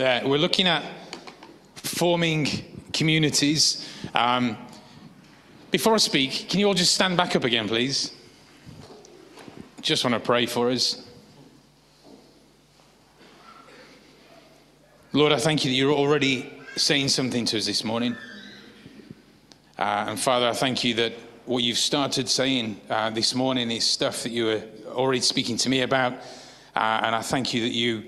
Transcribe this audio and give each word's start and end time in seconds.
We're 0.00 0.38
looking 0.38 0.66
at 0.66 0.82
forming 1.74 2.46
communities. 2.90 3.86
Um, 4.14 4.56
before 5.70 5.92
I 5.92 5.98
speak, 5.98 6.48
can 6.48 6.58
you 6.58 6.68
all 6.68 6.72
just 6.72 6.94
stand 6.94 7.18
back 7.18 7.36
up 7.36 7.44
again, 7.44 7.68
please? 7.68 8.10
Just 9.82 10.02
want 10.02 10.14
to 10.14 10.20
pray 10.20 10.46
for 10.46 10.70
us. 10.70 11.06
Lord, 15.12 15.32
I 15.32 15.36
thank 15.36 15.66
you 15.66 15.70
that 15.70 15.76
you're 15.76 15.92
already 15.92 16.50
saying 16.76 17.08
something 17.08 17.44
to 17.44 17.58
us 17.58 17.66
this 17.66 17.84
morning. 17.84 18.16
Uh, 19.78 20.06
and 20.08 20.18
Father, 20.18 20.48
I 20.48 20.54
thank 20.54 20.82
you 20.82 20.94
that 20.94 21.12
what 21.44 21.62
you've 21.62 21.76
started 21.76 22.26
saying 22.26 22.80
uh, 22.88 23.10
this 23.10 23.34
morning 23.34 23.70
is 23.70 23.86
stuff 23.86 24.22
that 24.22 24.30
you 24.30 24.46
were 24.46 24.62
already 24.86 25.20
speaking 25.20 25.58
to 25.58 25.68
me 25.68 25.82
about. 25.82 26.14
Uh, 26.74 27.02
and 27.02 27.14
I 27.14 27.20
thank 27.20 27.52
you 27.52 27.60
that 27.60 27.74
you 27.74 28.04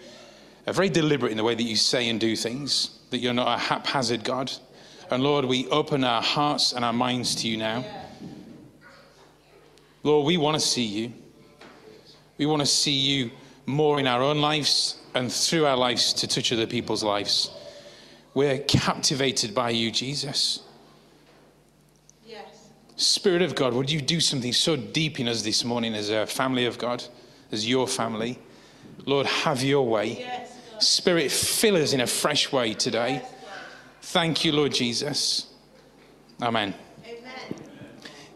are 0.66 0.72
very 0.72 0.88
deliberate 0.88 1.30
in 1.30 1.36
the 1.36 1.44
way 1.44 1.54
that 1.54 1.62
you 1.62 1.76
say 1.76 2.08
and 2.08 2.20
do 2.20 2.36
things, 2.36 3.00
that 3.10 3.18
you're 3.18 3.34
not 3.34 3.48
a 3.48 3.60
haphazard 3.60 4.24
God. 4.24 4.52
And 5.10 5.22
Lord, 5.22 5.44
we 5.44 5.66
open 5.68 6.04
our 6.04 6.22
hearts 6.22 6.72
and 6.72 6.84
our 6.84 6.92
minds 6.92 7.34
to 7.36 7.48
you 7.48 7.56
now. 7.56 7.84
Lord, 10.02 10.26
we 10.26 10.36
want 10.36 10.54
to 10.54 10.60
see 10.60 10.84
you. 10.84 11.12
We 12.38 12.46
want 12.46 12.60
to 12.60 12.66
see 12.66 12.92
you 12.92 13.30
more 13.66 14.00
in 14.00 14.06
our 14.06 14.22
own 14.22 14.40
lives 14.40 15.00
and 15.14 15.30
through 15.30 15.66
our 15.66 15.76
lives 15.76 16.12
to 16.14 16.26
touch 16.26 16.52
other 16.52 16.66
people's 16.66 17.04
lives. 17.04 17.50
We're 18.34 18.58
captivated 18.58 19.54
by 19.54 19.70
you, 19.70 19.90
Jesus. 19.90 20.62
Yes. 22.26 22.70
Spirit 22.96 23.42
of 23.42 23.54
God, 23.54 23.74
would 23.74 23.90
you 23.90 24.00
do 24.00 24.20
something 24.20 24.52
so 24.52 24.76
deep 24.76 25.20
in 25.20 25.28
us 25.28 25.42
this 25.42 25.64
morning 25.64 25.94
as 25.94 26.08
a 26.08 26.26
family 26.26 26.64
of 26.64 26.78
God, 26.78 27.04
as 27.52 27.68
your 27.68 27.86
family? 27.86 28.38
Lord, 29.04 29.26
have 29.26 29.62
your 29.62 29.86
way. 29.86 30.18
Yes, 30.18 30.41
Spirit, 30.82 31.30
fill 31.30 31.76
us 31.76 31.92
in 31.92 32.00
a 32.00 32.06
fresh 32.06 32.52
way 32.52 32.74
today. 32.74 33.22
Thank 34.02 34.44
you, 34.44 34.52
Lord 34.52 34.72
Jesus. 34.72 35.46
Amen. 36.40 36.74
Amen. 37.06 37.54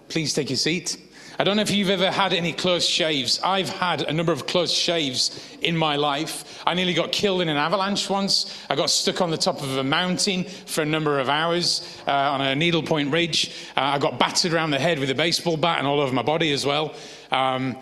Please 0.08 0.33
take 0.33 0.50
your 0.50 0.56
seat. 0.56 0.97
I 1.39 1.44
don't 1.44 1.56
know 1.56 1.62
if 1.62 1.70
you've 1.70 1.91
ever 1.91 2.11
had 2.11 2.33
any 2.33 2.55
close 2.55 2.86
shaves. 2.86 3.39
I've 3.44 3.69
had 3.69 4.00
a 4.02 4.12
number 4.12 4.33
of 4.33 4.47
close 4.47 4.72
shaves 4.72 5.39
in 5.61 5.77
my 5.77 5.97
life. 5.97 6.62
I 6.67 6.72
nearly 6.72 6.94
got 6.94 7.12
killed 7.12 7.42
in 7.42 7.50
an 7.50 7.58
avalanche 7.58 8.08
once. 8.08 8.64
I 8.70 8.74
got 8.74 8.89
stuck 8.89 9.20
on 9.20 9.30
the 9.30 9.36
top 9.36 9.62
of 9.62 9.77
a 9.77 9.84
mountain 9.84 10.44
for 10.44 10.80
a 10.80 10.86
number 10.86 11.20
of 11.20 11.28
hours 11.28 12.00
uh, 12.06 12.12
on 12.12 12.41
a 12.41 12.55
needlepoint 12.55 13.12
ridge. 13.12 13.50
Uh, 13.77 13.80
I 13.83 13.98
got 13.98 14.19
battered 14.19 14.55
around 14.55 14.70
the 14.70 14.78
head 14.78 14.98
with 14.98 15.11
a 15.11 15.14
baseball 15.14 15.58
bat 15.58 15.78
and 15.78 15.86
all 15.86 16.00
over 16.00 16.14
my 16.14 16.22
body 16.22 16.52
as 16.52 16.64
well. 16.64 16.94
Um, 17.30 17.77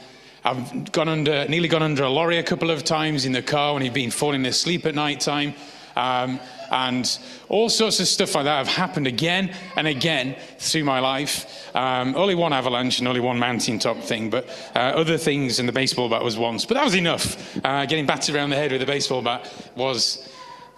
I've 0.46 0.92
gone 0.92 1.08
under, 1.08 1.48
nearly 1.48 1.68
gone 1.68 1.82
under 1.82 2.02
a 2.02 2.10
lorry 2.10 2.36
a 2.36 2.42
couple 2.42 2.70
of 2.70 2.84
times 2.84 3.24
in 3.24 3.32
the 3.32 3.42
car 3.42 3.72
when 3.72 3.82
he'd 3.82 3.94
been 3.94 4.10
falling 4.10 4.44
asleep 4.44 4.84
at 4.84 4.94
night 4.94 5.20
time. 5.20 5.54
Um, 5.96 6.38
and 6.70 7.18
all 7.48 7.70
sorts 7.70 8.00
of 8.00 8.08
stuff 8.08 8.34
like 8.34 8.44
that 8.44 8.58
have 8.58 8.68
happened 8.68 9.06
again 9.06 9.54
and 9.76 9.86
again 9.86 10.36
through 10.58 10.84
my 10.84 10.98
life. 10.98 11.74
Um, 11.74 12.14
only 12.16 12.34
one 12.34 12.52
avalanche 12.52 12.98
and 12.98 13.08
only 13.08 13.20
one 13.20 13.38
mountaintop 13.38 13.98
thing, 13.98 14.28
but 14.28 14.46
uh, 14.74 14.80
other 14.80 15.16
things, 15.16 15.60
and 15.60 15.68
the 15.68 15.72
baseball 15.72 16.10
bat 16.10 16.22
was 16.22 16.36
once. 16.36 16.66
But 16.66 16.74
that 16.74 16.84
was 16.84 16.94
enough. 16.94 17.56
Uh, 17.64 17.86
getting 17.86 18.06
battered 18.06 18.34
around 18.34 18.50
the 18.50 18.56
head 18.56 18.72
with 18.72 18.82
a 18.82 18.86
baseball 18.86 19.22
bat 19.22 19.50
was 19.76 20.28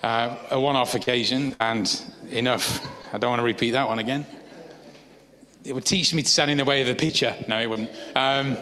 uh, 0.02 0.36
a 0.50 0.60
one 0.60 0.76
off 0.76 0.94
occasion 0.94 1.56
and 1.58 2.02
enough. 2.30 2.86
I 3.12 3.18
don't 3.18 3.30
want 3.30 3.40
to 3.40 3.46
repeat 3.46 3.72
that 3.72 3.88
one 3.88 3.98
again. 3.98 4.26
It 5.64 5.72
would 5.72 5.86
teach 5.86 6.14
me 6.14 6.22
to 6.22 6.28
stand 6.28 6.50
in 6.50 6.58
the 6.58 6.64
way 6.64 6.82
of 6.82 6.86
the 6.86 6.94
pitcher. 6.94 7.34
No, 7.48 7.58
it 7.58 7.68
wouldn't. 7.68 7.90
Um, 8.14 8.56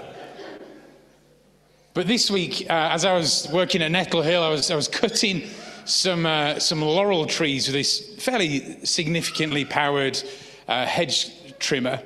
but 1.95 2.09
this 2.09 2.29
week, 2.29 2.67
uh, 2.69 2.91
as 2.93 3.05
I 3.05 3.15
was 3.15 3.49
working 3.53 3.81
at 3.81 3.93
Nettle 3.93 4.21
Hill, 4.21 4.43
I 4.43 4.51
was, 4.51 4.69
I 4.69 4.75
was 4.75 4.89
cutting 4.89 5.45
some, 5.85 6.27
uh, 6.27 6.59
some 6.59 6.83
laurel 6.83 7.25
trees 7.25 7.69
with 7.69 7.75
this 7.75 8.17
fairly 8.17 8.85
significantly 8.85 9.65
powered 9.65 10.21
uh, 10.67 10.87
hedge 10.87 11.31
trimmer. 11.61 12.03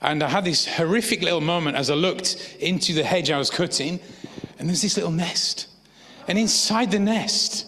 And 0.00 0.20
I 0.24 0.28
had 0.28 0.44
this 0.44 0.66
horrific 0.66 1.22
little 1.22 1.40
moment 1.40 1.76
as 1.76 1.90
I 1.90 1.94
looked 1.94 2.56
into 2.58 2.92
the 2.92 3.04
hedge 3.04 3.30
I 3.30 3.38
was 3.38 3.50
cutting, 3.50 4.00
and 4.58 4.68
there's 4.68 4.82
this 4.82 4.96
little 4.96 5.12
nest. 5.12 5.68
And 6.26 6.36
inside 6.36 6.90
the 6.90 6.98
nest 6.98 7.66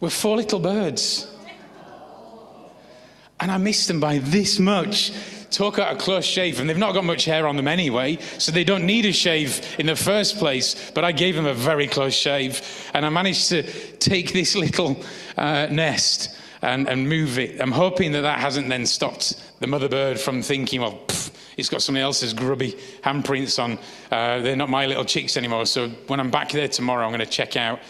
were 0.00 0.10
four 0.10 0.36
little 0.36 0.60
birds. 0.60 1.28
And 3.38 3.50
I 3.50 3.58
missed 3.58 3.88
them 3.88 4.00
by 4.00 4.18
this 4.18 4.58
much 4.58 5.12
about 5.60 5.94
a 5.94 5.96
close 5.96 6.24
shave, 6.24 6.60
and 6.60 6.68
they've 6.68 6.76
not 6.76 6.94
got 6.94 7.04
much 7.04 7.24
hair 7.24 7.46
on 7.46 7.56
them 7.56 7.68
anyway, 7.68 8.18
so 8.38 8.52
they 8.52 8.64
don't 8.64 8.84
need 8.84 9.06
a 9.06 9.12
shave 9.12 9.76
in 9.78 9.86
the 9.86 9.96
first 9.96 10.38
place. 10.38 10.90
But 10.92 11.04
I 11.04 11.12
gave 11.12 11.34
them 11.34 11.46
a 11.46 11.54
very 11.54 11.86
close 11.86 12.14
shave, 12.14 12.62
and 12.94 13.06
I 13.06 13.08
managed 13.08 13.48
to 13.50 13.62
take 13.98 14.32
this 14.32 14.54
little 14.64 15.02
uh, 15.36 15.66
nest 15.70 16.36
and, 16.62 16.88
and 16.88 17.08
move 17.08 17.38
it. 17.38 17.60
I'm 17.60 17.72
hoping 17.72 18.12
that 18.12 18.22
that 18.22 18.38
hasn't 18.38 18.68
then 18.68 18.86
stopped 18.86 19.34
the 19.60 19.66
mother 19.66 19.88
bird 19.88 20.18
from 20.18 20.42
thinking, 20.42 20.80
well, 20.80 21.00
pff, 21.06 21.32
it's 21.56 21.68
got 21.68 21.82
somebody 21.82 22.02
else's 22.02 22.32
grubby 22.32 22.72
handprints 23.02 23.62
on. 23.62 23.78
Uh, 24.10 24.40
they're 24.40 24.56
not 24.56 24.70
my 24.70 24.86
little 24.86 25.04
chicks 25.04 25.36
anymore. 25.36 25.66
So 25.66 25.88
when 26.06 26.20
I'm 26.20 26.30
back 26.30 26.50
there 26.50 26.68
tomorrow, 26.68 27.04
I'm 27.04 27.10
going 27.10 27.20
to 27.20 27.26
check 27.26 27.56
out 27.56 27.80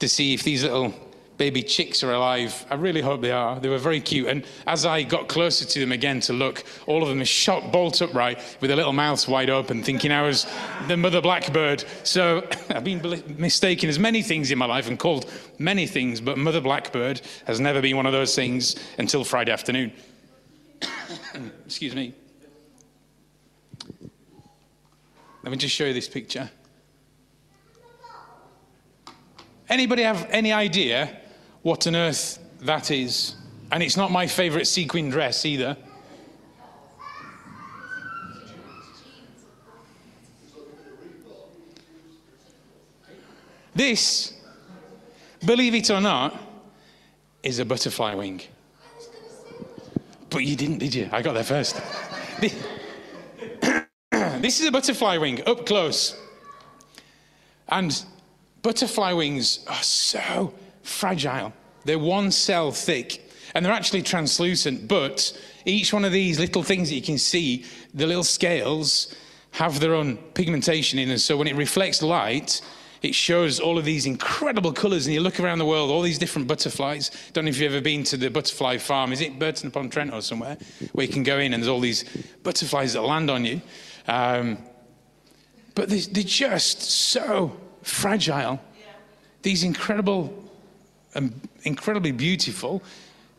to 0.00 0.08
see 0.08 0.34
if 0.34 0.42
these 0.42 0.62
little 0.62 0.94
baby 1.38 1.62
chicks 1.62 2.02
are 2.02 2.12
alive. 2.12 2.66
I 2.68 2.74
really 2.74 3.00
hope 3.00 3.22
they 3.22 3.30
are. 3.30 3.58
They 3.58 3.68
were 3.68 3.78
very 3.78 4.00
cute. 4.00 4.26
And 4.26 4.44
as 4.66 4.84
I 4.84 5.04
got 5.04 5.28
closer 5.28 5.64
to 5.64 5.80
them 5.80 5.92
again 5.92 6.20
to 6.22 6.32
look, 6.32 6.64
all 6.86 7.02
of 7.02 7.08
them 7.08 7.22
are 7.22 7.24
shot 7.24 7.72
bolt 7.72 8.02
upright 8.02 8.38
with 8.60 8.68
their 8.68 8.76
little 8.76 8.92
mouths 8.92 9.26
wide 9.26 9.48
open, 9.48 9.82
thinking 9.82 10.10
I 10.10 10.22
was 10.22 10.46
the 10.88 10.96
mother 10.96 11.20
blackbird. 11.20 11.84
So 12.02 12.46
I've 12.68 12.84
been 12.84 13.00
mistaken 13.38 13.88
as 13.88 13.98
many 13.98 14.22
things 14.22 14.50
in 14.50 14.58
my 14.58 14.66
life 14.66 14.88
and 14.88 14.98
called 14.98 15.30
many 15.58 15.86
things, 15.86 16.20
but 16.20 16.36
mother 16.36 16.60
blackbird 16.60 17.22
has 17.46 17.60
never 17.60 17.80
been 17.80 17.96
one 17.96 18.06
of 18.06 18.12
those 18.12 18.34
things 18.34 18.76
until 18.98 19.24
Friday 19.24 19.52
afternoon. 19.52 19.92
Excuse 21.64 21.94
me. 21.94 22.14
Let 25.44 25.52
me 25.52 25.56
just 25.56 25.74
show 25.74 25.86
you 25.86 25.94
this 25.94 26.08
picture. 26.08 26.50
Anybody 29.68 30.02
have 30.02 30.26
any 30.30 30.52
idea 30.52 31.17
what 31.62 31.86
on 31.86 31.96
earth 31.96 32.38
that 32.60 32.90
is. 32.90 33.34
And 33.70 33.82
it's 33.82 33.96
not 33.96 34.10
my 34.10 34.26
favorite 34.26 34.66
sequin 34.66 35.10
dress 35.10 35.44
either. 35.44 35.76
This, 43.74 44.32
believe 45.46 45.74
it 45.74 45.90
or 45.90 46.00
not, 46.00 46.36
is 47.44 47.60
a 47.60 47.64
butterfly 47.64 48.14
wing. 48.14 48.40
But 50.30 50.38
you 50.38 50.56
didn't, 50.56 50.78
did 50.78 50.94
you? 50.94 51.08
I 51.12 51.22
got 51.22 51.34
there 51.34 51.44
first. 51.44 51.80
this 54.10 54.60
is 54.60 54.66
a 54.66 54.72
butterfly 54.72 55.18
wing 55.18 55.46
up 55.46 55.64
close. 55.64 56.20
And 57.68 58.04
butterfly 58.62 59.12
wings 59.12 59.64
are 59.68 59.82
so 59.82 60.52
fragile. 60.88 61.52
They're 61.84 61.98
one 61.98 62.30
cell 62.30 62.72
thick 62.72 63.30
and 63.54 63.64
they're 63.64 63.72
actually 63.72 64.02
translucent, 64.02 64.88
but 64.88 65.38
each 65.64 65.92
one 65.92 66.04
of 66.04 66.12
these 66.12 66.38
little 66.38 66.62
things 66.62 66.88
that 66.88 66.94
you 66.94 67.02
can 67.02 67.18
see, 67.18 67.64
the 67.94 68.06
little 68.06 68.24
scales, 68.24 69.14
have 69.52 69.80
their 69.80 69.94
own 69.94 70.16
pigmentation 70.34 70.98
in 70.98 71.08
them. 71.08 71.18
So 71.18 71.36
when 71.36 71.46
it 71.46 71.56
reflects 71.56 72.02
light, 72.02 72.60
it 73.00 73.14
shows 73.14 73.60
all 73.60 73.78
of 73.78 73.84
these 73.84 74.06
incredible 74.06 74.72
colors. 74.72 75.06
And 75.06 75.14
you 75.14 75.20
look 75.20 75.40
around 75.40 75.58
the 75.58 75.66
world, 75.66 75.90
all 75.90 76.02
these 76.02 76.18
different 76.18 76.48
butterflies. 76.48 77.10
Don't 77.32 77.44
know 77.44 77.48
if 77.50 77.58
you've 77.58 77.72
ever 77.72 77.80
been 77.80 78.04
to 78.04 78.16
the 78.16 78.28
butterfly 78.28 78.78
farm. 78.78 79.12
Is 79.12 79.20
it 79.20 79.38
Burton 79.38 79.68
upon 79.68 79.88
Trent 79.88 80.12
or 80.12 80.20
somewhere 80.20 80.58
where 80.92 81.06
you 81.06 81.12
can 81.12 81.22
go 81.22 81.38
in 81.38 81.54
and 81.54 81.62
there's 81.62 81.68
all 81.68 81.80
these 81.80 82.04
butterflies 82.42 82.92
that 82.94 83.02
land 83.02 83.30
on 83.30 83.44
you? 83.44 83.60
Um, 84.06 84.58
but 85.74 85.88
they're, 85.88 86.00
they're 86.00 86.22
just 86.24 86.82
so 86.82 87.56
fragile. 87.82 88.60
These 89.42 89.62
incredible 89.62 90.47
and 90.47 90.47
incredibly 91.62 92.12
beautiful 92.12 92.82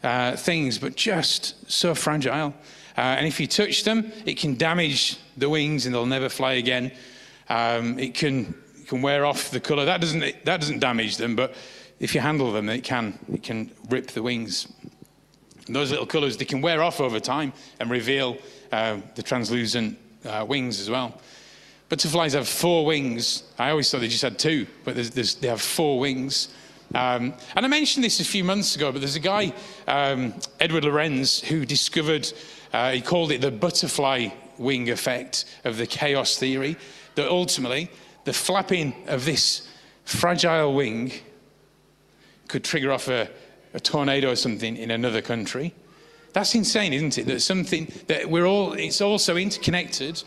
uh, 0.03 0.35
things, 0.35 0.77
but 0.77 0.95
just 0.95 1.71
so 1.71 1.93
fragile. 1.95 2.53
Uh, 2.97 3.15
and 3.17 3.27
if 3.27 3.39
you 3.39 3.47
touch 3.47 3.83
them, 3.83 4.11
it 4.25 4.37
can 4.37 4.55
damage 4.55 5.17
the 5.37 5.49
wings 5.49 5.85
and 5.85 5.95
they'll 5.95 6.05
never 6.05 6.29
fly 6.29 6.53
again. 6.53 6.91
Um, 7.49 7.97
it 7.97 8.13
can, 8.13 8.53
it 8.79 8.87
can 8.87 9.01
wear 9.01 9.25
off 9.25 9.51
the 9.51 9.59
color. 9.59 9.85
That 9.85 10.01
doesn't, 10.01 10.19
that 10.19 10.59
doesn't 10.59 10.79
damage 10.79 11.17
them, 11.17 11.35
but 11.35 11.53
if 11.99 12.13
you 12.13 12.21
handle 12.21 12.51
them, 12.51 12.69
it 12.69 12.83
can, 12.83 13.17
it 13.31 13.43
can 13.43 13.71
rip 13.89 14.07
the 14.07 14.23
wings. 14.23 14.67
And 15.67 15.75
those 15.75 15.91
little 15.91 16.05
colors, 16.05 16.37
they 16.37 16.45
can 16.45 16.61
wear 16.61 16.81
off 16.81 16.99
over 16.99 17.19
time 17.19 17.53
and 17.79 17.89
reveal 17.89 18.37
uh, 18.71 18.97
the 19.15 19.23
translucent 19.23 19.97
uh, 20.25 20.45
wings 20.47 20.79
as 20.79 20.89
well. 20.89 21.19
Butterflies 21.89 22.33
have 22.33 22.47
four 22.47 22.85
wings. 22.85 23.43
I 23.57 23.71
always 23.71 23.89
thought 23.89 24.01
they 24.01 24.07
just 24.07 24.21
had 24.21 24.37
two, 24.37 24.67
but 24.83 24.95
there's, 24.95 25.09
there's, 25.09 25.35
they 25.35 25.47
have 25.47 25.61
four 25.61 25.99
wings. 25.99 26.49
Um, 26.95 27.35
and 27.55 27.65
I 27.65 27.67
mentioned 27.67 28.03
this 28.03 28.19
a 28.19 28.25
few 28.25 28.43
months 28.43 28.75
ago, 28.75 28.91
but 28.91 28.99
there's 28.99 29.15
a 29.15 29.19
guy, 29.19 29.53
um, 29.87 30.33
Edward 30.59 30.85
Lorenz, 30.85 31.41
who 31.41 31.65
discovered, 31.65 32.31
uh, 32.73 32.91
he 32.91 33.01
called 33.01 33.31
it 33.31 33.41
the 33.41 33.51
butterfly 33.51 34.29
wing 34.57 34.89
effect 34.89 35.45
of 35.63 35.77
the 35.77 35.85
chaos 35.85 36.37
theory, 36.37 36.77
that 37.15 37.29
ultimately 37.29 37.91
the 38.25 38.33
flapping 38.33 38.93
of 39.07 39.25
this 39.25 39.67
fragile 40.03 40.73
wing 40.73 41.11
could 42.47 42.63
trigger 42.63 42.91
off 42.91 43.07
a, 43.07 43.29
a 43.73 43.79
tornado 43.79 44.31
or 44.31 44.35
something 44.35 44.75
in 44.75 44.89
another 44.89 45.21
country. 45.21 45.73
That's 46.33 46.55
insane, 46.55 46.93
isn't 46.93 47.17
it? 47.19 47.27
That 47.27 47.41
something 47.41 47.91
that 48.07 48.29
we're 48.29 48.45
all, 48.45 48.73
it's 48.73 49.01
all 49.01 49.19
so 49.19 49.37
interconnected 49.37 50.23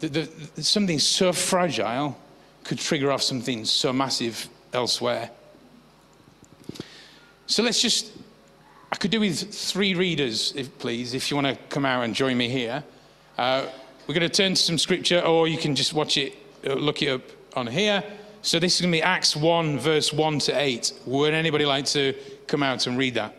that, 0.00 0.12
that, 0.12 0.54
that 0.54 0.64
something 0.64 0.98
so 1.00 1.32
fragile 1.32 2.16
could 2.62 2.78
trigger 2.78 3.10
off 3.10 3.22
something 3.22 3.64
so 3.64 3.92
massive 3.92 4.48
elsewhere. 4.72 5.30
So 7.46 7.62
let's 7.62 7.80
just, 7.80 8.12
I 8.92 8.96
could 8.96 9.10
do 9.10 9.20
with 9.20 9.54
three 9.54 9.94
readers, 9.94 10.52
if, 10.54 10.78
please, 10.78 11.14
if 11.14 11.30
you 11.30 11.36
want 11.36 11.46
to 11.46 11.56
come 11.68 11.86
out 11.86 12.04
and 12.04 12.14
join 12.14 12.36
me 12.36 12.48
here. 12.48 12.84
Uh, 13.36 13.66
we're 14.06 14.14
going 14.14 14.28
to 14.28 14.34
turn 14.34 14.54
to 14.54 14.60
some 14.60 14.78
scripture, 14.78 15.20
or 15.20 15.48
you 15.48 15.58
can 15.58 15.74
just 15.74 15.94
watch 15.94 16.16
it, 16.16 16.34
uh, 16.66 16.74
look 16.74 17.02
it 17.02 17.08
up 17.08 17.22
on 17.56 17.66
here. 17.66 18.02
So 18.42 18.58
this 18.58 18.76
is 18.76 18.80
going 18.80 18.92
to 18.92 18.98
be 18.98 19.02
Acts 19.02 19.36
1, 19.36 19.78
verse 19.78 20.12
1 20.12 20.38
to 20.40 20.52
8. 20.52 20.92
Would 21.06 21.34
anybody 21.34 21.64
like 21.64 21.86
to 21.86 22.14
come 22.46 22.62
out 22.62 22.86
and 22.86 22.96
read 22.96 23.14
that? 23.14 23.36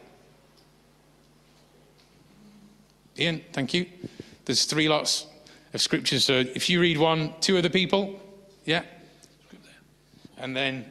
Ian, 3.17 3.41
thank 3.51 3.73
you. 3.73 3.85
There's 4.45 4.65
three 4.65 4.87
lots 4.87 5.27
of 5.73 5.81
scriptures. 5.81 6.23
So 6.23 6.33
if 6.33 6.69
you 6.69 6.79
read 6.79 6.97
one, 6.97 7.33
two 7.41 7.57
other 7.57 7.69
people, 7.69 8.19
yeah? 8.65 8.83
And 10.37 10.55
then 10.55 10.89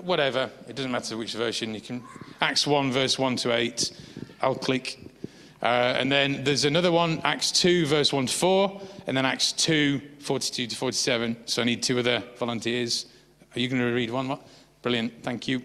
whatever, 0.00 0.50
it 0.68 0.76
doesn't 0.76 0.90
matter 0.90 1.16
which 1.16 1.34
version. 1.34 1.74
You 1.74 1.80
can 1.80 2.02
Acts 2.40 2.66
1, 2.66 2.92
verse 2.92 3.18
1 3.18 3.36
to 3.36 3.54
8. 3.54 3.92
I'll 4.40 4.54
click. 4.54 4.98
Uh, 5.62 5.94
and 5.96 6.10
then 6.10 6.42
there's 6.42 6.64
another 6.64 6.90
one, 6.90 7.20
Acts 7.22 7.52
2, 7.52 7.86
verse 7.86 8.12
1 8.12 8.26
to 8.26 8.34
4, 8.34 8.80
and 9.06 9.16
then 9.16 9.24
Acts 9.24 9.52
2, 9.52 10.00
42 10.18 10.66
to 10.66 10.76
47. 10.76 11.36
So 11.44 11.62
I 11.62 11.64
need 11.64 11.82
two 11.82 11.98
other 11.98 12.22
volunteers. 12.36 13.06
Are 13.54 13.60
you 13.60 13.68
going 13.68 13.80
to 13.80 13.88
read 13.92 14.10
one? 14.10 14.28
What? 14.28 14.46
Brilliant. 14.82 15.22
Thank 15.22 15.46
you. 15.46 15.62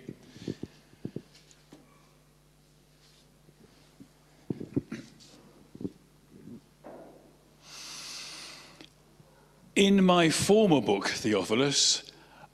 In 9.75 10.03
my 10.03 10.29
former 10.29 10.81
book, 10.81 11.07
Theophilus, 11.07 12.06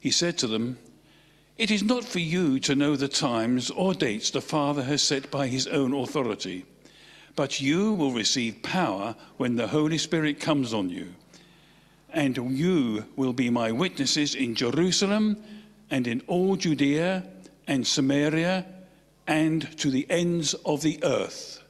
He 0.00 0.10
said 0.10 0.38
to 0.38 0.46
them, 0.46 0.78
It 1.58 1.70
is 1.70 1.82
not 1.82 2.04
for 2.04 2.18
you 2.18 2.58
to 2.60 2.74
know 2.74 2.96
the 2.96 3.08
times 3.08 3.70
or 3.70 3.92
dates 3.92 4.30
the 4.30 4.40
Father 4.40 4.82
has 4.84 5.02
set 5.02 5.30
by 5.30 5.46
his 5.46 5.66
own 5.66 5.92
authority, 5.92 6.64
but 7.36 7.60
you 7.60 7.92
will 7.92 8.12
receive 8.12 8.62
power 8.62 9.14
when 9.36 9.56
the 9.56 9.68
Holy 9.68 9.98
Spirit 9.98 10.40
comes 10.40 10.72
on 10.72 10.88
you. 10.88 11.14
And 12.12 12.36
you 12.58 13.04
will 13.14 13.34
be 13.34 13.50
my 13.50 13.70
witnesses 13.70 14.34
in 14.34 14.54
Jerusalem 14.54 15.36
and 15.90 16.06
in 16.06 16.22
all 16.26 16.56
Judea 16.56 17.24
and 17.66 17.86
Samaria 17.86 18.66
and 19.26 19.78
to 19.78 19.90
the 19.90 20.06
ends 20.10 20.54
of 20.64 20.82
the 20.82 20.98
earth. 21.04 21.62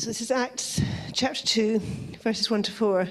So 0.00 0.06
this 0.06 0.22
is 0.22 0.30
Acts 0.30 0.80
chapter 1.12 1.46
2, 1.46 1.78
verses 2.22 2.50
1 2.50 2.62
to 2.62 2.72
4. 2.72 3.06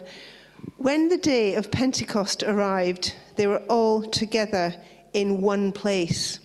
When 0.78 1.08
the 1.08 1.20
day 1.20 1.54
of 1.54 1.70
Pentecost 1.70 2.42
arrived, 2.42 3.14
they 3.36 3.46
were 3.46 3.62
all 3.70 4.02
together 4.02 4.74
in 5.14 5.40
one 5.40 5.72
place. 5.72 6.40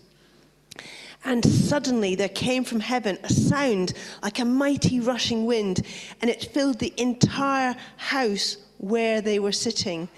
And 1.25 1.43
suddenly 1.43 2.15
there 2.15 2.29
came 2.29 2.63
from 2.63 2.81
heaven 2.81 3.17
a 3.25 3.33
sound 3.33 3.95
like 4.23 4.39
a 4.39 4.45
mighty 4.45 5.01
rushing 5.01 5.47
wind, 5.47 5.81
and 6.21 6.29
it 6.29 6.53
filled 6.53 6.79
the 6.79 6.93
entire 6.99 7.75
house 7.97 8.59
where 8.77 9.23
they 9.23 9.39
were 9.39 9.51
sitting. 9.51 10.11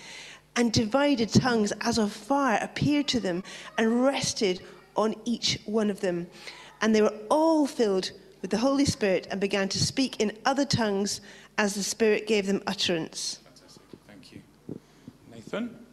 And 0.56 0.73
divided 0.73 1.28
tongues 1.28 1.73
as 1.82 1.99
of 1.99 2.11
fire 2.11 2.58
appeared 2.61 3.06
to 3.08 3.20
them 3.20 3.44
and 3.78 4.02
rested 4.02 4.61
on 4.96 5.14
each 5.25 5.61
one 5.67 5.88
of 5.88 6.00
them. 6.00 6.26
And 6.81 6.93
they 6.93 7.02
were 7.02 7.14
all 7.31 7.69
filled 7.69 8.11
with 8.43 8.50
the 8.50 8.59
Holy 8.59 8.85
Spirit 8.85 9.27
and 9.31 9.41
began 9.41 9.69
to 9.69 9.79
speak 9.79 10.21
in 10.21 10.37
other 10.44 10.65
tongues 10.65 11.21
as 11.59 11.75
the 11.75 11.83
Spirit 11.83 12.27
gave 12.27 12.47
them 12.47 12.62
utterance. 12.67 13.41
Fantastic. 13.44 13.83
Thank 14.06 14.33
you. 14.33 14.41
Nathan? 15.33 15.87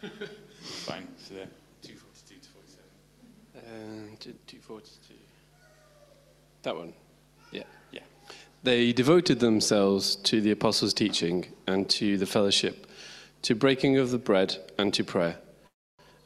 Fine. 0.00 1.08
So 1.18 1.34
there, 1.34 1.48
242 1.82 2.34
to 2.40 2.48
47. 2.48 2.84
Uh, 3.56 3.60
and 4.08 4.20
242. 4.20 5.14
That 6.62 6.76
one? 6.76 6.92
Yeah. 7.52 7.64
Yeah. 7.92 8.00
They 8.62 8.92
devoted 8.92 9.40
themselves 9.40 10.16
to 10.16 10.40
the 10.40 10.50
apostles' 10.50 10.94
teaching 10.94 11.46
and 11.66 11.88
to 11.90 12.16
the 12.16 12.26
fellowship, 12.26 12.86
to 13.42 13.54
breaking 13.54 13.98
of 13.98 14.10
the 14.10 14.18
bread 14.18 14.56
and 14.78 14.92
to 14.94 15.04
prayer. 15.04 15.38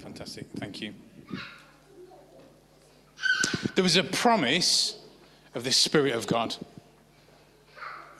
Fantastic. 0.00 0.46
Thank 0.56 0.80
you. 0.80 0.94
There 3.74 3.84
was 3.84 3.96
a 3.96 4.04
promise 4.04 4.98
of 5.54 5.64
the 5.64 5.72
Spirit 5.72 6.14
of 6.14 6.26
God. 6.26 6.56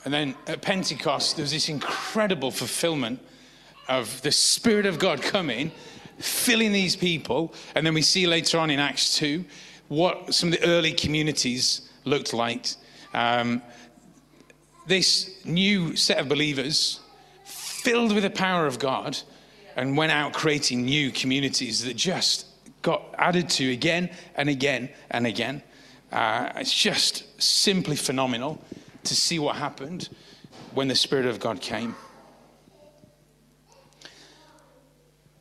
And 0.05 0.13
then 0.13 0.35
at 0.47 0.63
Pentecost, 0.63 1.37
there 1.37 1.43
was 1.43 1.53
this 1.53 1.69
incredible 1.69 2.51
fulfillment 2.51 3.21
of 3.89 4.21
the 4.23 4.33
Spirit 4.33 4.87
of 4.87 4.99
God 4.99 5.23
coming, 5.23 5.73
filling 6.19 6.73
these 6.73 6.97
people. 6.97 7.55
And 7.75 7.87
then 7.87 7.95
we 7.95 8.03
see 8.03 8.27
later 8.27 8.59
on 8.59 8.71
in 8.71 8.79
Acts 8.79 9.17
2 9.19 9.45
what 9.89 10.35
some 10.35 10.53
of 10.53 10.59
the 10.59 10.67
early 10.67 10.93
communities 10.93 11.91
looked 12.05 12.33
like. 12.33 12.67
Um, 13.13 13.63
this 14.87 15.45
new 15.45 15.97
set 15.97 16.19
of 16.19 16.29
believers, 16.29 17.01
filled 17.45 18.13
with 18.13 18.25
the 18.25 18.31
power 18.31 18.67
of 18.67 18.79
God, 18.79 19.19
and 19.77 19.97
went 19.97 20.13
out 20.13 20.33
creating 20.33 20.85
new 20.85 21.11
communities 21.11 21.85
that 21.85 21.95
just 21.95 22.47
got 22.83 23.15
added 23.19 23.49
to 23.49 23.73
again 23.73 24.11
and 24.37 24.49
again 24.49 24.89
and 25.11 25.27
again. 25.27 25.63
Uh, 26.13 26.53
it's 26.57 26.73
just 26.73 27.25
simply 27.43 27.97
phenomenal 27.97 28.63
to 29.05 29.15
see 29.15 29.39
what 29.39 29.57
happened 29.57 30.09
when 30.75 30.89
the 30.89 30.95
Spirit 30.95 31.27
of 31.27 31.41
God 31.41 31.61
came. 31.61 31.95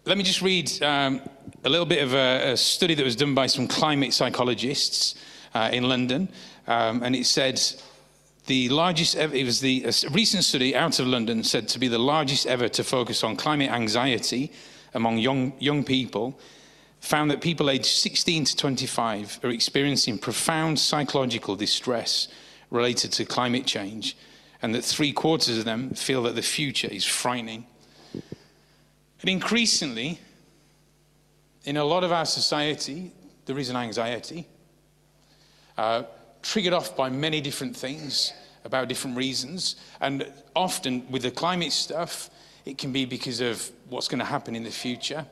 Let 0.06 0.18
me 0.18 0.24
just 0.24 0.42
read 0.42 0.82
um, 0.84 1.22
a 1.64 1.70
little 1.70 1.86
bit 1.86 2.04
of 2.04 2.14
a, 2.14 2.52
a, 2.52 2.58
study 2.58 2.94
that 2.94 3.04
was 3.04 3.16
done 3.16 3.34
by 3.34 3.48
some 3.48 3.68
climate 3.68 4.14
psychologists 4.14 5.16
uh, 5.54 5.70
in 5.72 5.84
London. 5.84 6.28
Um, 6.68 7.04
and 7.04 7.16
it 7.16 7.26
said 7.26 7.62
the 8.46 8.70
largest 8.70 9.16
ever, 9.16 9.36
it 9.36 9.46
was 9.46 9.62
the 9.62 9.86
recent 10.12 10.44
study 10.44 10.76
out 10.76 11.00
of 11.00 11.08
London 11.08 11.44
said 11.44 11.68
to 11.70 11.80
be 11.80 11.88
the 11.88 12.00
largest 12.00 12.46
ever 12.46 12.68
to 12.70 12.84
focus 12.84 13.24
on 13.24 13.36
climate 13.36 13.72
anxiety 13.72 14.52
among 14.94 15.18
young, 15.18 15.54
young 15.60 15.84
people, 15.84 16.40
found 17.00 17.32
that 17.32 17.42
people 17.42 17.70
aged 17.70 17.86
16 17.86 18.46
to 18.46 18.56
25 18.56 19.40
are 19.44 19.50
experiencing 19.50 20.18
profound 20.18 20.80
psychological 20.80 21.56
distress 21.56 22.28
related 22.70 23.12
to 23.12 23.26
climate 23.26 23.66
change, 23.66 24.18
and 24.62 24.74
that 24.74 24.84
three 24.84 25.12
quarters 25.12 25.58
of 25.58 25.66
them 25.66 25.90
feel 25.92 26.24
that 26.24 26.36
the 26.36 26.42
future 26.42 26.88
is 26.88 27.06
frightening. 27.06 27.66
And 29.22 29.30
increasingly, 29.30 30.20
in 31.66 31.78
a 31.78 31.84
lot 31.84 32.04
of 32.04 32.12
our 32.12 32.26
society, 32.26 33.12
there 33.46 33.58
is 33.58 33.70
an 33.70 33.76
anxiety, 33.76 34.48
uh, 35.78 36.04
triggered 36.44 36.74
off 36.74 36.96
by 36.96 37.10
many 37.10 37.42
different 37.42 37.76
things 37.76 38.34
about 38.64 38.88
different 38.88 39.18
reasons. 39.18 39.78
And 40.00 40.32
often 40.56 41.10
with 41.10 41.24
the 41.24 41.32
climate 41.32 41.72
stuff, 41.72 42.30
it 42.66 42.78
can 42.78 42.92
be 42.92 43.06
because 43.06 43.42
of 43.42 43.72
what's 43.90 44.08
going 44.08 44.20
to 44.20 44.26
happen 44.26 44.56
in 44.56 44.64
the 44.64 44.72
future. 44.72 45.26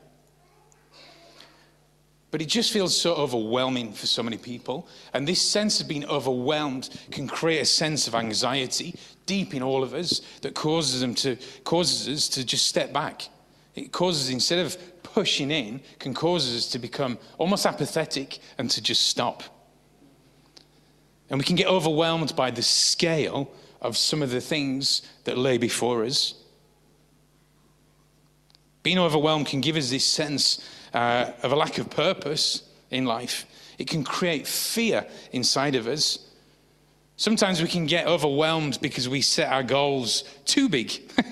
But 2.32 2.42
it 2.42 2.48
just 2.48 2.72
feels 2.72 3.00
so 3.00 3.14
overwhelming 3.16 3.92
for 3.92 4.08
so 4.08 4.24
many 4.24 4.38
people. 4.38 4.88
And 5.14 5.28
this 5.28 5.42
sense 5.42 5.82
of 5.82 5.88
being 5.90 6.06
overwhelmed 6.06 6.90
can 7.12 7.28
create 7.28 7.60
a 7.60 7.66
sense 7.66 8.08
of 8.08 8.16
anxiety 8.16 8.96
deep 9.26 9.54
in 9.54 9.62
all 9.62 9.84
of 9.84 9.94
us 9.94 10.22
that 10.42 10.56
causes, 10.56 11.02
them 11.02 11.14
to, 11.16 11.36
causes 11.66 12.08
us 12.08 12.30
to 12.30 12.46
just 12.46 12.68
step 12.68 12.94
back. 12.94 13.28
It 13.76 13.92
causes, 13.92 14.30
instead 14.30 14.66
of 14.66 14.78
pushing 15.04 15.52
in, 15.52 15.82
can 16.00 16.14
cause 16.14 16.54
us 16.56 16.68
to 16.72 16.80
become 16.80 17.18
almost 17.38 17.66
apathetic 17.66 18.40
and 18.58 18.70
to 18.72 18.82
just 18.82 19.08
stop. 19.08 19.44
And 21.32 21.40
we 21.40 21.46
can 21.46 21.56
get 21.56 21.68
overwhelmed 21.68 22.36
by 22.36 22.52
the 22.52 22.62
scale 22.62 23.50
of 23.82 23.98
some 23.98 24.22
of 24.22 24.32
the 24.32 24.42
things 24.42 25.02
that 25.24 25.38
lay 25.38 25.58
before 25.58 26.04
us. 26.04 26.36
Being 28.84 29.00
overwhelmed 29.00 29.48
can 29.48 29.62
give 29.62 29.78
us 29.78 29.90
this 29.90 30.06
sense 30.06 30.70
uh, 30.94 31.32
of 31.42 31.54
a 31.54 31.56
lack 31.56 31.78
of 31.78 31.90
purpose 31.90 32.64
in 32.90 33.06
life. 33.06 33.46
It 33.78 33.88
can 33.88 34.04
create 34.04 34.46
fear 34.46 35.08
inside 35.32 35.76
of 35.76 35.88
us. 35.88 36.20
Sometimes 37.16 37.62
we 37.62 37.70
can 37.70 37.86
get 37.86 38.08
overwhelmed 38.08 38.80
because 38.82 39.08
we 39.08 39.22
set 39.22 39.52
our 39.52 39.64
goals 39.64 40.24
too 40.44 40.68
big. 40.68 40.92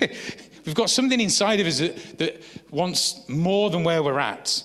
We've 0.64 0.74
got 0.74 0.88
something 0.88 1.20
inside 1.20 1.60
of 1.60 1.66
us 1.66 1.80
that, 1.80 2.18
that, 2.18 2.42
wants 2.70 3.28
more 3.28 3.68
than 3.68 3.84
where 3.84 4.02
we're 4.02 4.18
at. 4.18 4.62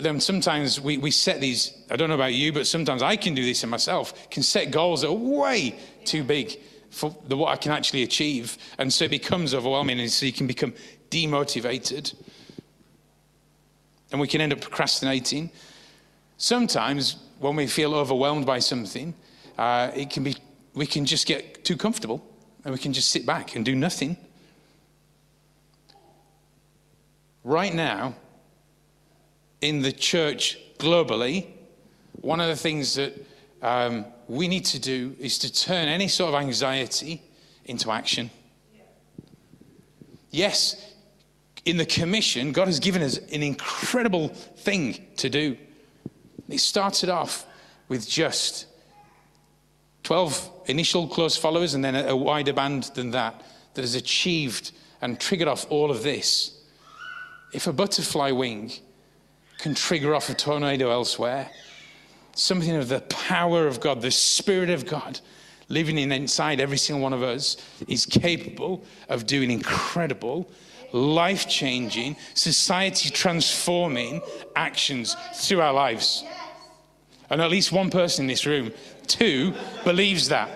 But 0.00 0.04
then 0.04 0.18
sometimes 0.18 0.80
we, 0.80 0.96
we 0.96 1.10
set 1.10 1.42
these, 1.42 1.74
I 1.90 1.96
don't 1.96 2.08
know 2.08 2.14
about 2.14 2.32
you, 2.32 2.54
but 2.54 2.66
sometimes 2.66 3.02
I 3.02 3.16
can 3.16 3.34
do 3.34 3.44
this 3.44 3.62
in 3.64 3.68
myself, 3.68 4.30
can 4.30 4.42
set 4.42 4.70
goals 4.70 5.02
that 5.02 5.08
are 5.08 5.12
way 5.12 5.78
too 6.06 6.24
big 6.24 6.58
for 6.88 7.14
the, 7.28 7.36
what 7.36 7.50
I 7.50 7.56
can 7.56 7.70
actually 7.70 8.02
achieve. 8.02 8.56
And 8.78 8.90
so 8.90 9.04
it 9.04 9.10
becomes 9.10 9.52
overwhelming, 9.52 10.00
and 10.00 10.10
so 10.10 10.24
you 10.24 10.32
can 10.32 10.46
become 10.46 10.72
demotivated. 11.10 12.14
And 14.10 14.22
we 14.22 14.26
can 14.26 14.40
end 14.40 14.54
up 14.54 14.62
procrastinating. 14.62 15.50
Sometimes 16.38 17.16
when 17.38 17.54
we 17.54 17.66
feel 17.66 17.94
overwhelmed 17.94 18.46
by 18.46 18.60
something, 18.60 19.12
uh, 19.58 19.90
it 19.94 20.08
can 20.08 20.24
be, 20.24 20.34
we 20.72 20.86
can 20.86 21.04
just 21.04 21.26
get 21.26 21.62
too 21.62 21.76
comfortable 21.76 22.26
and 22.64 22.72
we 22.72 22.80
can 22.80 22.94
just 22.94 23.10
sit 23.10 23.26
back 23.26 23.54
and 23.54 23.66
do 23.66 23.76
nothing. 23.76 24.16
Right 27.44 27.74
now, 27.74 28.14
in 29.60 29.82
the 29.82 29.92
church 29.92 30.58
globally, 30.78 31.46
one 32.20 32.40
of 32.40 32.48
the 32.48 32.56
things 32.56 32.94
that 32.94 33.14
um, 33.62 34.04
we 34.28 34.48
need 34.48 34.64
to 34.66 34.78
do 34.78 35.14
is 35.18 35.38
to 35.38 35.52
turn 35.52 35.88
any 35.88 36.08
sort 36.08 36.34
of 36.34 36.40
anxiety 36.40 37.22
into 37.66 37.90
action. 37.90 38.30
Yes, 40.30 40.92
in 41.64 41.76
the 41.76 41.84
commission, 41.84 42.52
God 42.52 42.68
has 42.68 42.80
given 42.80 43.02
us 43.02 43.18
an 43.18 43.42
incredible 43.42 44.28
thing 44.28 45.06
to 45.16 45.28
do. 45.28 45.56
It 46.48 46.58
started 46.58 47.08
off 47.08 47.46
with 47.88 48.08
just 48.08 48.66
12 50.04 50.50
initial 50.66 51.06
close 51.06 51.36
followers 51.36 51.74
and 51.74 51.84
then 51.84 51.94
a 51.94 52.16
wider 52.16 52.52
band 52.52 52.84
than 52.94 53.10
that 53.10 53.44
that 53.74 53.82
has 53.82 53.94
achieved 53.94 54.72
and 55.02 55.20
triggered 55.20 55.48
off 55.48 55.66
all 55.70 55.90
of 55.90 56.02
this. 56.02 56.56
If 57.52 57.66
a 57.66 57.72
butterfly 57.72 58.30
wing 58.30 58.72
can 59.60 59.74
trigger 59.74 60.14
off 60.14 60.28
a 60.28 60.34
tornado 60.34 60.90
elsewhere, 60.90 61.50
something 62.34 62.74
of 62.74 62.88
the 62.88 63.00
power 63.02 63.66
of 63.66 63.80
God, 63.80 64.02
the 64.02 64.10
Spirit 64.10 64.70
of 64.70 64.86
God 64.86 65.20
living 65.68 65.98
in 65.98 66.12
inside 66.12 66.60
every 66.60 66.76
single 66.76 67.02
one 67.02 67.12
of 67.12 67.22
us 67.22 67.56
is 67.88 68.04
capable 68.04 68.84
of 69.08 69.26
doing 69.26 69.50
incredible, 69.50 70.50
life 70.92 71.48
changing, 71.48 72.16
society 72.34 73.08
transforming 73.08 74.20
actions 74.56 75.16
through 75.34 75.60
our 75.60 75.72
lives. 75.72 76.24
And 77.30 77.40
at 77.40 77.50
least 77.50 77.70
one 77.70 77.90
person 77.90 78.24
in 78.24 78.26
this 78.26 78.44
room, 78.44 78.72
two, 79.06 79.54
believes 79.84 80.28
that. 80.28 80.50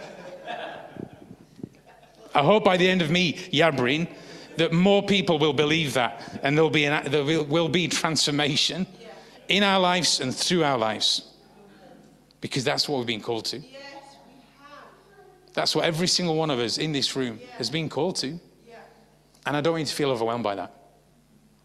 I 2.34 2.42
hope 2.42 2.64
by 2.64 2.76
the 2.76 2.88
end 2.88 3.00
of 3.00 3.11
me 3.11 3.34
yabbering, 3.52 4.08
that 4.56 4.73
more 4.73 5.02
people 5.02 5.38
will 5.38 5.52
believe 5.52 5.94
that 5.94 6.40
and 6.42 6.56
there'll 6.56 6.70
be 6.70 6.84
an, 6.84 7.11
there 7.11 7.25
will, 7.25 7.44
will 7.44 7.68
be 7.68 7.88
transformation 7.88 8.87
in 9.49 9.62
our 9.62 9.80
lives 9.80 10.20
and 10.20 10.34
through 10.34 10.64
our 10.64 10.78
lives 10.78 11.34
because 12.40 12.64
that's 12.64 12.88
what 12.88 12.99
we've 12.99 13.06
been 13.06 13.20
called 13.20 13.44
to. 13.46 13.62
That's 15.54 15.75
what 15.75 15.84
every 15.84 16.08
single 16.08 16.37
one 16.37 16.50
of 16.50 16.58
us 16.58 16.78
in 16.78 16.92
this 16.92 17.14
room 17.14 17.40
has 17.58 17.70
been 17.70 17.88
called 17.88 18.16
to. 18.16 18.38
And 19.46 19.56
I 19.56 19.61
don't 19.61 19.75
want 19.75 19.87
to 19.87 19.94
feel 19.94 20.11
overwhelmed 20.11 20.42
by 20.42 20.54
that 20.56 20.73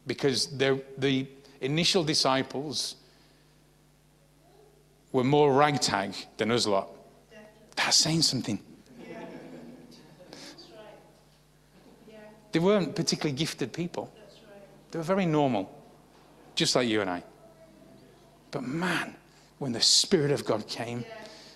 because 0.05 0.47
the 0.47 1.27
initial 1.61 2.03
disciples 2.03 2.95
were 5.11 5.23
more 5.23 5.53
ragtag 5.53 6.13
than 6.37 6.51
us 6.51 6.67
lot. 6.67 6.89
That's 7.75 7.97
saying 7.97 8.23
something. 8.23 8.59
They 12.51 12.59
weren't 12.59 12.95
particularly 12.95 13.37
gifted 13.37 13.73
people. 13.73 14.11
They 14.91 14.99
were 14.99 15.03
very 15.03 15.25
normal, 15.25 15.69
just 16.55 16.75
like 16.75 16.87
you 16.87 17.01
and 17.01 17.09
I. 17.09 17.23
But 18.51 18.63
man, 18.63 19.15
when 19.59 19.71
the 19.71 19.81
Spirit 19.81 20.31
of 20.31 20.45
God 20.45 20.67
came, 20.67 21.05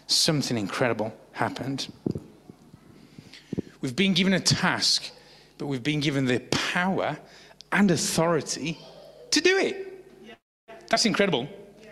something 0.07 0.57
incredible 0.57 1.13
happened. 1.31 1.91
We've 3.81 3.95
been 3.95 4.13
given 4.13 4.33
a 4.33 4.39
task, 4.39 5.11
but 5.57 5.67
we've 5.67 5.83
been 5.83 5.99
given 5.99 6.25
the 6.25 6.39
power 6.51 7.17
and 7.71 7.89
authority 7.89 8.77
to 9.31 9.41
do 9.41 9.57
it. 9.57 10.05
That's 10.89 11.05
incredible. 11.05 11.47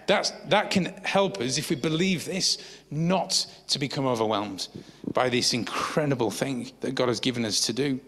That's, 0.05 0.31
that 0.49 0.71
can 0.71 0.85
help 1.03 1.39
us, 1.39 1.57
if 1.57 1.69
we 1.69 1.75
believe 1.75 2.25
this, 2.25 2.57
not 2.91 3.45
to 3.69 3.79
become 3.79 4.05
overwhelmed 4.05 4.67
by 5.13 5.29
this 5.29 5.53
incredible 5.53 6.31
thing 6.31 6.71
that 6.81 6.95
God 6.95 7.07
has 7.07 7.19
given 7.19 7.45
us 7.45 7.61
to 7.61 7.73
do. 7.73 7.99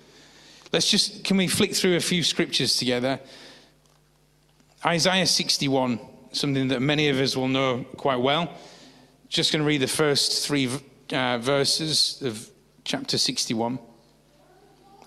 Let's 0.74 0.90
just, 0.90 1.24
can 1.24 1.38
we 1.38 1.48
flick 1.48 1.76
through 1.76 1.98
a 1.98 2.00
few 2.00 2.24
scriptures 2.24 2.76
together? 2.76 3.20
Isaiah 4.84 5.28
61, 5.28 6.00
something 6.32 6.70
that 6.70 6.82
many 6.82 7.10
of 7.10 7.20
us 7.20 7.38
will 7.38 7.48
know 7.48 7.86
quite 7.96 8.16
well. 8.16 8.52
Just 9.30 9.54
going 9.54 9.62
to 9.62 9.68
read 9.68 9.82
the 9.82 9.88
first 9.88 10.48
three 10.48 10.68
uh, 11.12 11.38
verses 11.38 12.24
of 12.24 12.50
chapter 12.84 13.20
61. 13.20 13.78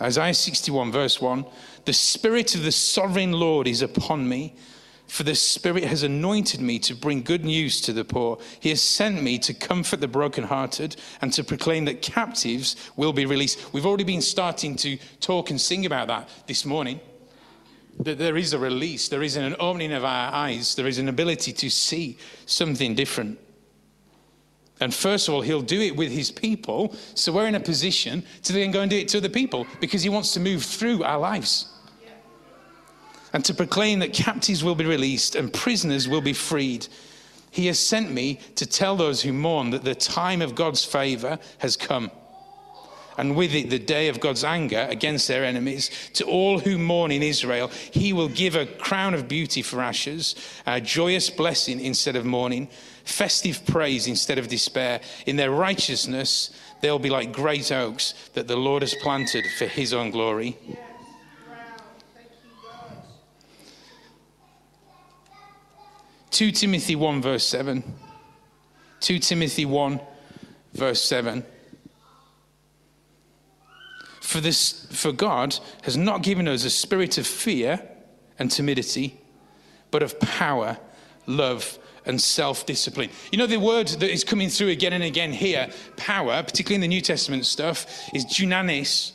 Isaiah 0.00 0.34
61, 0.34 0.92
verse 0.92 1.20
1 1.20 1.44
The 1.84 1.92
Spirit 1.92 2.54
of 2.54 2.62
the 2.62 2.70
sovereign 2.70 3.32
Lord 3.32 3.66
is 3.66 3.82
upon 3.82 4.28
me 4.28 4.54
for 5.06 5.22
the 5.22 5.34
Spirit 5.34 5.84
has 5.84 6.02
anointed 6.02 6.60
me 6.60 6.78
to 6.80 6.94
bring 6.94 7.22
good 7.22 7.44
news 7.44 7.80
to 7.82 7.92
the 7.92 8.04
poor. 8.04 8.38
He 8.60 8.70
has 8.70 8.82
sent 8.82 9.22
me 9.22 9.38
to 9.40 9.54
comfort 9.54 10.00
the 10.00 10.08
brokenhearted 10.08 10.96
and 11.20 11.32
to 11.32 11.44
proclaim 11.44 11.84
that 11.84 12.02
captives 12.02 12.76
will 12.96 13.12
be 13.12 13.26
released. 13.26 13.72
We've 13.72 13.86
already 13.86 14.04
been 14.04 14.22
starting 14.22 14.76
to 14.76 14.98
talk 15.20 15.50
and 15.50 15.60
sing 15.60 15.86
about 15.86 16.08
that 16.08 16.28
this 16.46 16.64
morning. 16.64 17.00
That 18.00 18.18
there 18.18 18.36
is 18.36 18.52
a 18.52 18.58
release, 18.58 19.08
there 19.08 19.22
is 19.22 19.36
an 19.36 19.56
opening 19.58 19.92
of 19.92 20.04
our 20.04 20.32
eyes, 20.32 20.74
there 20.74 20.86
is 20.86 20.98
an 20.98 21.08
ability 21.08 21.52
to 21.54 21.70
see 21.70 22.18
something 22.44 22.94
different. 22.94 23.38
And 24.80 24.92
first 24.92 25.28
of 25.28 25.34
all, 25.34 25.40
he'll 25.40 25.62
do 25.62 25.80
it 25.80 25.96
with 25.96 26.12
his 26.12 26.30
people. 26.30 26.94
So 27.14 27.32
we're 27.32 27.46
in 27.46 27.54
a 27.54 27.60
position 27.60 28.22
to 28.42 28.52
then 28.52 28.70
go 28.70 28.82
and 28.82 28.90
do 28.90 28.98
it 28.98 29.08
to 29.08 29.18
other 29.18 29.30
people 29.30 29.66
because 29.80 30.02
he 30.02 30.10
wants 30.10 30.34
to 30.34 30.40
move 30.40 30.62
through 30.62 31.04
our 31.04 31.18
lives 31.18 31.72
and 33.36 33.44
to 33.44 33.52
proclaim 33.52 33.98
that 33.98 34.14
captives 34.14 34.64
will 34.64 34.74
be 34.74 34.86
released 34.86 35.34
and 35.34 35.52
prisoners 35.52 36.08
will 36.08 36.22
be 36.22 36.32
freed. 36.32 36.86
He 37.50 37.66
has 37.66 37.78
sent 37.78 38.10
me 38.10 38.40
to 38.54 38.64
tell 38.64 38.96
those 38.96 39.20
who 39.20 39.34
mourn 39.34 39.68
that 39.72 39.84
the 39.84 39.94
time 39.94 40.40
of 40.40 40.54
God's 40.54 40.86
favor 40.86 41.38
has 41.58 41.76
come. 41.76 42.10
and 43.18 43.36
with 43.36 43.54
it 43.54 43.68
the 43.68 43.78
day 43.78 44.08
of 44.08 44.20
God's 44.20 44.42
anger 44.42 44.86
against 44.88 45.28
their 45.28 45.44
enemies. 45.44 45.90
To 46.14 46.24
all 46.24 46.60
who 46.60 46.78
mourn 46.78 47.10
in 47.10 47.22
Israel, 47.22 47.68
he 47.68 48.14
will 48.14 48.28
give 48.28 48.56
a 48.56 48.64
crown 48.64 49.12
of 49.12 49.28
beauty 49.28 49.60
for 49.60 49.82
ashes, 49.82 50.34
a 50.66 50.80
joyous 50.80 51.28
blessing 51.28 51.78
instead 51.78 52.16
of 52.16 52.24
mourning, 52.24 52.68
festive 53.04 53.66
praise 53.66 54.06
instead 54.06 54.38
of 54.38 54.48
despair. 54.48 55.02
In 55.26 55.36
their 55.36 55.50
righteousness, 55.50 56.58
they'll 56.80 56.98
be 56.98 57.10
like 57.10 57.34
great 57.34 57.70
oaks 57.70 58.14
that 58.32 58.48
the 58.48 58.56
Lord 58.56 58.80
has 58.80 58.94
planted 58.94 59.44
for 59.58 59.66
his 59.66 59.92
own 59.92 60.10
glory. 60.10 60.56
2 66.36 66.50
Timothy 66.50 66.94
1, 66.94 67.22
verse 67.22 67.46
7. 67.46 67.82
2 69.00 69.18
Timothy 69.20 69.64
1, 69.64 69.98
verse 70.74 71.00
7. 71.00 71.42
For, 74.20 74.42
this, 74.42 74.86
for 74.92 75.12
God 75.12 75.58
has 75.84 75.96
not 75.96 76.22
given 76.22 76.46
us 76.46 76.66
a 76.66 76.68
spirit 76.68 77.16
of 77.16 77.26
fear 77.26 77.80
and 78.38 78.50
timidity, 78.50 79.18
but 79.90 80.02
of 80.02 80.20
power, 80.20 80.76
love, 81.24 81.78
and 82.04 82.20
self 82.20 82.66
discipline. 82.66 83.08
You 83.32 83.38
know, 83.38 83.46
the 83.46 83.56
word 83.56 83.88
that 83.88 84.10
is 84.10 84.22
coming 84.22 84.50
through 84.50 84.68
again 84.68 84.92
and 84.92 85.04
again 85.04 85.32
here, 85.32 85.70
power, 85.96 86.42
particularly 86.42 86.74
in 86.74 86.80
the 86.82 86.94
New 86.94 87.00
Testament 87.00 87.46
stuff, 87.46 87.86
is 88.12 88.26
dunamis. 88.26 89.12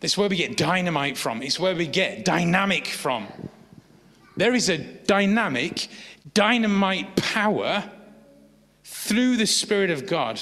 That's 0.00 0.18
where 0.18 0.28
we 0.28 0.36
get 0.36 0.58
dynamite 0.58 1.16
from, 1.16 1.40
it's 1.40 1.58
where 1.58 1.74
we 1.74 1.86
get 1.86 2.26
dynamic 2.26 2.86
from. 2.86 3.28
There 4.36 4.54
is 4.54 4.68
a 4.68 4.78
dynamic 4.78 5.88
dynamite 6.34 7.16
power 7.16 7.90
through 8.84 9.36
the 9.36 9.46
Spirit 9.46 9.90
of 9.90 10.06
God 10.06 10.40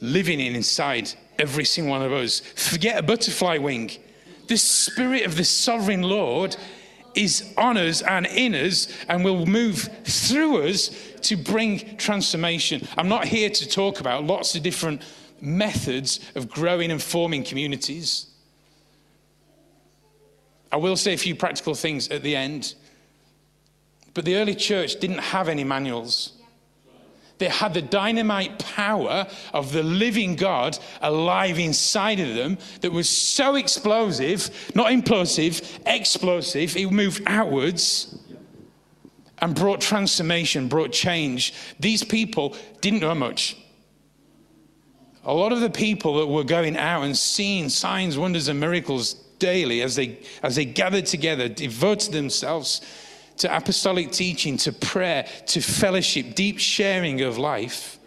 living 0.00 0.40
in 0.40 0.54
inside 0.54 1.10
every 1.38 1.64
single 1.64 1.92
one 1.92 2.02
of 2.02 2.12
us. 2.12 2.40
Forget 2.40 2.98
a 2.98 3.02
butterfly 3.02 3.58
wing. 3.58 3.90
The 4.48 4.56
Spirit 4.56 5.24
of 5.24 5.36
the 5.36 5.44
sovereign 5.44 6.02
Lord 6.02 6.56
is 7.14 7.54
on 7.56 7.76
us 7.76 8.02
and 8.02 8.26
in 8.26 8.54
us 8.54 8.88
and 9.08 9.24
will 9.24 9.46
move 9.46 9.88
through 10.04 10.66
us 10.66 10.90
to 11.22 11.36
bring 11.36 11.96
transformation. 11.96 12.86
I'm 12.96 13.08
not 13.08 13.26
here 13.26 13.50
to 13.50 13.68
talk 13.68 14.00
about 14.00 14.24
lots 14.24 14.54
of 14.54 14.62
different 14.62 15.02
methods 15.40 16.20
of 16.34 16.48
growing 16.48 16.90
and 16.90 17.02
forming 17.02 17.44
communities. 17.44 18.26
I 20.72 20.76
will 20.76 20.96
say 20.96 21.14
a 21.14 21.18
few 21.18 21.36
practical 21.36 21.74
things 21.74 22.08
at 22.08 22.22
the 22.22 22.34
end. 22.34 22.74
But 24.14 24.24
the 24.24 24.36
early 24.36 24.54
church 24.54 25.00
didn't 25.00 25.18
have 25.18 25.48
any 25.48 25.64
manuals. 25.64 26.32
They 27.38 27.48
had 27.48 27.74
the 27.74 27.82
dynamite 27.82 28.60
power 28.60 29.26
of 29.52 29.72
the 29.72 29.82
living 29.82 30.36
God 30.36 30.78
alive 31.00 31.58
inside 31.58 32.20
of 32.20 32.34
them 32.34 32.58
that 32.80 32.92
was 32.92 33.10
so 33.10 33.56
explosive, 33.56 34.72
not 34.74 34.92
implosive, 34.92 35.80
explosive. 35.84 36.76
It 36.76 36.90
moved 36.92 37.22
outwards 37.26 38.16
and 39.40 39.54
brought 39.54 39.80
transformation, 39.80 40.68
brought 40.68 40.92
change. 40.92 41.52
These 41.80 42.04
people 42.04 42.56
didn't 42.80 43.00
know 43.00 43.16
much. 43.16 43.56
A 45.24 45.34
lot 45.34 45.52
of 45.52 45.60
the 45.60 45.70
people 45.70 46.18
that 46.18 46.26
were 46.26 46.44
going 46.44 46.76
out 46.76 47.02
and 47.02 47.16
seeing 47.16 47.68
signs, 47.68 48.16
wonders, 48.16 48.46
and 48.46 48.60
miracles 48.60 49.14
daily 49.40 49.82
as 49.82 49.96
they, 49.96 50.18
as 50.42 50.54
they 50.54 50.64
gathered 50.64 51.06
together, 51.06 51.48
devoted 51.48 52.12
themselves 52.12 52.80
to 53.38 53.54
apostolic 53.54 54.12
teaching, 54.12 54.56
to 54.58 54.72
prayer, 54.72 55.26
to 55.46 55.60
fellowship, 55.60 56.34
deep 56.34 56.58
sharing 56.58 57.22
of 57.22 57.38
life, 57.38 57.98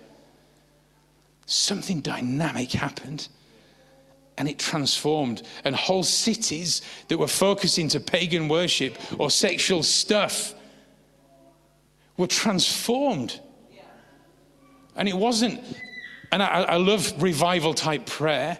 something 1.46 2.01
dynamic 2.01 2.72
happened 2.72 3.27
and 4.38 4.48
it 4.48 4.60
transformed. 4.60 5.41
And 5.63 5.75
whole 5.75 6.03
cities 6.03 6.81
that 7.07 7.17
were 7.17 7.27
focusing 7.27 7.88
to 7.89 8.00
pagan 8.00 8.48
worship 8.48 8.98
or 9.19 9.29
sexual 9.31 9.84
stuff 9.84 10.53
were 12.17 12.27
transformed. 12.27 13.39
And 14.96 15.07
it 15.07 15.15
wasn't, 15.15 15.62
and 16.31 16.41
I, 16.41 16.63
I 16.63 16.75
love 16.77 17.22
revival 17.22 17.74
type 17.74 18.05
prayer. 18.05 18.57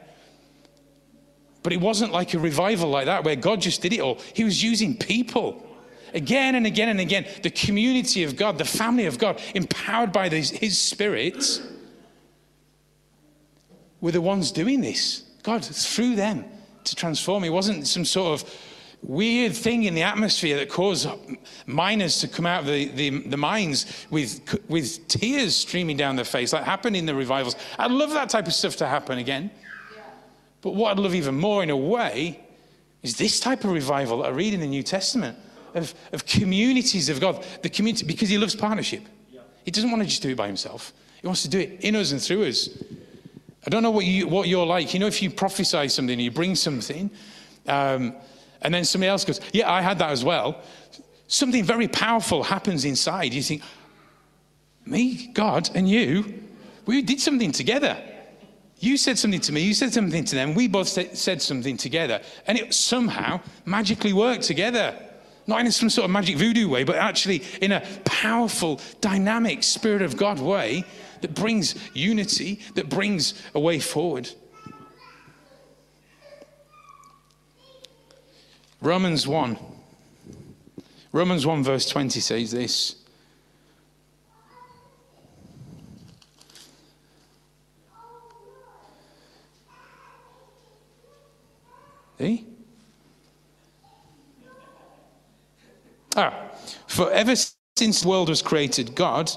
But 1.64 1.74
it 1.74 1.82
wasn't 1.82 2.12
like 2.12 2.34
a 2.34 2.40
revival 2.40 2.90
like 2.90 3.06
that 3.06 3.24
where 3.24 3.36
God 3.36 3.62
just 3.62 3.82
did 3.82 3.92
it 3.94 4.00
all. 4.00 4.20
He 4.34 4.44
was 4.44 4.64
using 4.64 4.96
people 4.96 5.67
again 6.14 6.56
and 6.56 6.66
again 6.66 6.90
and 6.90 7.00
again, 7.00 7.26
the 7.44 7.50
community 7.50 8.24
of 8.24 8.36
God, 8.36 8.58
the 8.58 8.66
family 8.66 9.06
of 9.06 9.18
God, 9.18 9.42
empowered 9.56 10.12
by 10.12 10.30
his, 10.30 10.50
his 10.50 10.80
Spirit, 10.80 11.62
were 14.02 14.12
the 14.12 14.22
ones 14.22 14.52
doing 14.52 14.82
this. 14.82 15.24
God, 15.44 15.64
through 15.64 16.16
them 16.16 16.46
to 16.84 16.96
transform. 16.96 17.44
It 17.44 17.50
wasn't 17.50 17.88
some 17.88 18.06
sort 18.06 18.42
of 18.42 18.54
weird 19.04 19.54
thing 19.54 19.84
in 19.84 19.94
the 19.94 20.02
atmosphere 20.02 20.58
that 20.58 20.70
caused 20.70 21.08
miners 21.66 22.20
to 22.20 22.28
come 22.28 22.46
out 22.46 22.62
of 22.62 22.68
the, 22.68 22.88
the, 22.90 23.10
the, 23.28 23.38
mines 23.38 23.86
with, 24.10 24.42
with 24.68 25.08
tears 25.08 25.56
streaming 25.56 25.98
down 25.98 26.16
their 26.16 26.26
face, 26.26 26.52
That 26.52 26.64
happened 26.64 26.96
in 26.96 27.06
the 27.06 27.16
revivals. 27.16 27.56
I'd 27.78 27.92
love 27.92 28.12
that 28.12 28.30
type 28.30 28.48
of 28.48 28.54
stuff 28.54 28.76
to 28.78 28.88
happen 28.88 29.18
again. 29.20 29.52
But 30.62 30.72
what 30.72 30.92
I'd 30.92 31.00
love 31.00 31.16
even 31.16 31.36
more, 31.36 31.64
in 31.64 31.70
a 31.70 31.78
way, 31.78 32.40
is 33.04 33.16
this 33.18 33.40
type 33.40 33.64
of 33.64 33.72
revival 33.72 34.22
that 34.22 34.30
I 34.30 34.32
read 34.32 34.54
in 34.54 34.60
the 34.60 34.68
New 34.68 34.84
Testament 34.84 35.38
of, 35.78 35.94
of 36.12 36.26
communities 36.26 37.10
of 37.10 37.20
God, 37.20 37.46
the 37.62 37.70
community, 37.70 38.06
because 38.06 38.30
he 38.30 38.38
loves 38.38 38.56
partnership. 38.56 39.04
He 39.64 39.72
doesn't 39.72 39.92
want 39.92 40.02
to 40.02 40.10
just 40.10 40.22
do 40.22 40.30
it 40.30 40.38
by 40.38 40.48
himself. 40.48 40.94
He 41.22 41.28
wants 41.28 41.42
to 41.42 41.50
do 41.50 41.60
it 41.60 41.82
in 41.82 41.96
us 41.96 42.12
and 42.12 42.22
through 42.22 42.46
us. 42.46 42.70
I 43.66 43.70
don't 43.70 43.84
know 43.84 43.92
what, 43.92 44.06
you, 44.06 44.28
what 44.28 44.48
you're 44.48 44.66
like. 44.66 44.94
You 44.94 45.00
know, 45.02 45.08
if 45.08 45.22
you 45.22 45.30
prophesy 45.30 45.90
something, 45.90 46.20
you 46.20 46.32
bring 46.32 46.56
something, 46.56 47.12
um, 47.68 48.16
and 48.62 48.74
then 48.74 48.86
somebody 48.86 49.10
else 49.10 49.26
goes, 49.26 49.42
Yeah, 49.52 49.70
I 49.70 49.82
had 49.82 50.00
that 50.00 50.12
as 50.12 50.24
well. 50.24 50.62
Something 51.28 51.66
very 51.66 51.90
powerful 51.90 52.44
happens 52.44 52.86
inside. 52.86 53.34
You 53.34 53.44
think, 53.44 53.62
Me, 54.86 55.28
God, 55.34 55.70
and 55.76 55.90
you, 55.90 56.44
we 56.86 57.02
did 57.02 57.20
something 57.20 57.52
together. 57.52 58.02
You 58.80 58.96
said 58.96 59.18
something 59.18 59.42
to 59.42 59.52
me, 59.52 59.62
you 59.62 59.74
said 59.74 59.92
something 59.92 60.24
to 60.24 60.36
them, 60.36 60.54
we 60.54 60.68
both 60.68 60.88
said 60.88 61.42
something 61.42 61.78
together, 61.78 62.22
and 62.46 62.58
it 62.58 62.74
somehow 62.74 63.42
magically 63.66 64.14
worked 64.14 64.44
together. 64.44 64.96
Not 65.48 65.62
in 65.62 65.72
some 65.72 65.90
sort 65.90 66.06
of 66.06 66.12
magic 66.12 66.36
voodoo 66.36 66.68
way, 66.68 66.84
but 66.84 66.98
actually 66.98 67.42
in 67.62 67.72
a 67.72 67.80
powerful, 68.04 68.82
dynamic 69.00 69.64
Spirit 69.64 70.02
of 70.02 70.18
God 70.18 70.40
way 70.40 70.84
that 71.22 71.34
brings 71.34 71.76
unity, 71.94 72.60
that 72.76 72.90
brings 72.90 73.34
a 73.56 73.60
way 73.60 73.80
forward. 73.80 74.30
Romans 78.82 79.26
1. 79.26 79.58
Romans 81.14 81.46
1, 81.46 81.64
verse 81.64 81.90
20 81.90 82.20
says 82.20 82.52
this. 82.52 82.96
See? 92.20 92.48
Ah, 96.18 96.34
for 96.88 97.12
ever 97.12 97.36
since 97.78 98.02
the 98.02 98.08
world 98.08 98.28
was 98.28 98.42
created, 98.42 98.96
God, 98.96 99.32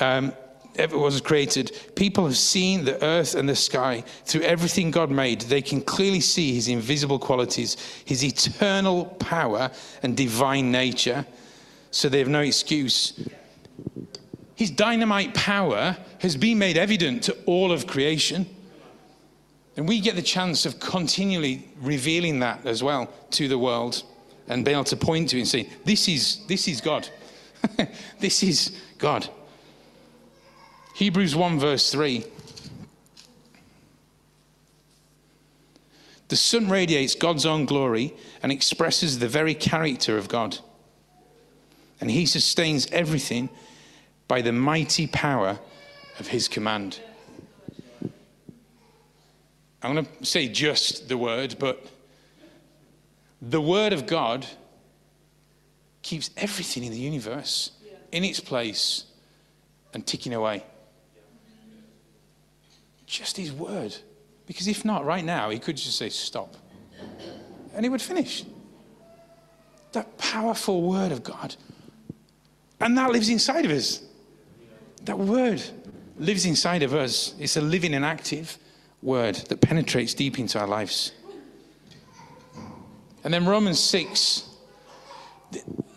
um, 0.00 0.32
ever 0.76 0.96
was 0.96 1.20
created, 1.20 1.78
people 1.94 2.24
have 2.24 2.38
seen 2.38 2.86
the 2.86 3.02
earth 3.04 3.34
and 3.34 3.46
the 3.46 3.54
sky. 3.54 4.02
Through 4.24 4.42
everything 4.42 4.90
God 4.90 5.10
made, 5.10 5.42
they 5.42 5.60
can 5.60 5.82
clearly 5.82 6.20
see 6.20 6.54
his 6.54 6.68
invisible 6.68 7.18
qualities, 7.18 7.76
his 8.06 8.24
eternal 8.24 9.04
power 9.04 9.70
and 10.02 10.16
divine 10.16 10.72
nature, 10.72 11.26
so 11.90 12.08
they 12.08 12.18
have 12.18 12.28
no 12.28 12.40
excuse. 12.40 13.28
His 14.54 14.70
dynamite 14.70 15.34
power 15.34 15.98
has 16.20 16.34
been 16.34 16.58
made 16.58 16.78
evident 16.78 17.24
to 17.24 17.36
all 17.44 17.72
of 17.72 17.86
creation. 17.86 18.46
And 19.76 19.86
we 19.86 20.00
get 20.00 20.16
the 20.16 20.22
chance 20.22 20.64
of 20.64 20.80
continually 20.80 21.68
revealing 21.78 22.38
that 22.40 22.64
as 22.64 22.82
well 22.82 23.12
to 23.32 23.48
the 23.48 23.58
world 23.58 24.02
and 24.48 24.64
be 24.64 24.72
able 24.72 24.84
to 24.84 24.96
point 24.96 25.30
to 25.30 25.38
and 25.38 25.48
say, 25.48 25.68
This 25.84 26.08
is, 26.08 26.46
this 26.46 26.68
is 26.68 26.80
God. 26.80 27.08
this 28.20 28.42
is 28.42 28.80
God. 28.98 29.28
Hebrews 30.94 31.36
1, 31.36 31.58
verse 31.58 31.92
3. 31.92 32.24
The 36.28 36.36
Son 36.36 36.68
radiates 36.68 37.14
God's 37.14 37.46
own 37.46 37.66
glory 37.66 38.14
and 38.42 38.50
expresses 38.50 39.18
the 39.18 39.28
very 39.28 39.54
character 39.54 40.18
of 40.18 40.28
God. 40.28 40.58
And 42.00 42.10
he 42.10 42.26
sustains 42.26 42.90
everything 42.90 43.48
by 44.28 44.42
the 44.42 44.52
mighty 44.52 45.06
power 45.06 45.58
of 46.18 46.28
his 46.28 46.48
command. 46.48 47.00
I'm 49.82 49.94
going 49.94 50.06
to 50.06 50.24
say 50.24 50.48
just 50.48 51.08
the 51.08 51.16
word, 51.16 51.56
but 51.58 51.86
the 53.40 53.60
Word 53.60 53.92
of 53.92 54.06
God 54.06 54.46
keeps 56.02 56.30
everything 56.36 56.84
in 56.84 56.92
the 56.92 56.98
universe 56.98 57.72
in 58.12 58.24
its 58.24 58.40
place 58.40 59.04
and 59.92 60.06
ticking 60.06 60.32
away. 60.32 60.64
Just 63.06 63.36
His 63.36 63.52
Word. 63.52 63.96
Because 64.46 64.68
if 64.68 64.84
not, 64.84 65.04
right 65.04 65.24
now, 65.24 65.50
he 65.50 65.58
could 65.58 65.76
just 65.76 65.98
say, 65.98 66.08
stop. 66.08 66.56
And 67.74 67.84
he 67.84 67.88
would 67.88 68.00
finish. 68.00 68.44
That 69.92 70.16
powerful 70.18 70.82
word 70.82 71.12
of 71.12 71.22
God. 71.22 71.56
And 72.80 72.96
that 72.96 73.10
lives 73.10 73.28
inside 73.28 73.64
of 73.64 73.70
us. 73.70 74.02
That 75.04 75.18
word 75.18 75.62
lives 76.18 76.46
inside 76.46 76.82
of 76.82 76.94
us. 76.94 77.34
It's 77.38 77.56
a 77.56 77.60
living 77.60 77.94
and 77.94 78.04
active 78.04 78.56
word 79.02 79.34
that 79.34 79.60
penetrates 79.60 80.14
deep 80.14 80.38
into 80.38 80.58
our 80.60 80.66
lives. 80.66 81.12
And 83.26 83.34
then 83.34 83.44
Romans 83.44 83.80
6. 83.80 84.48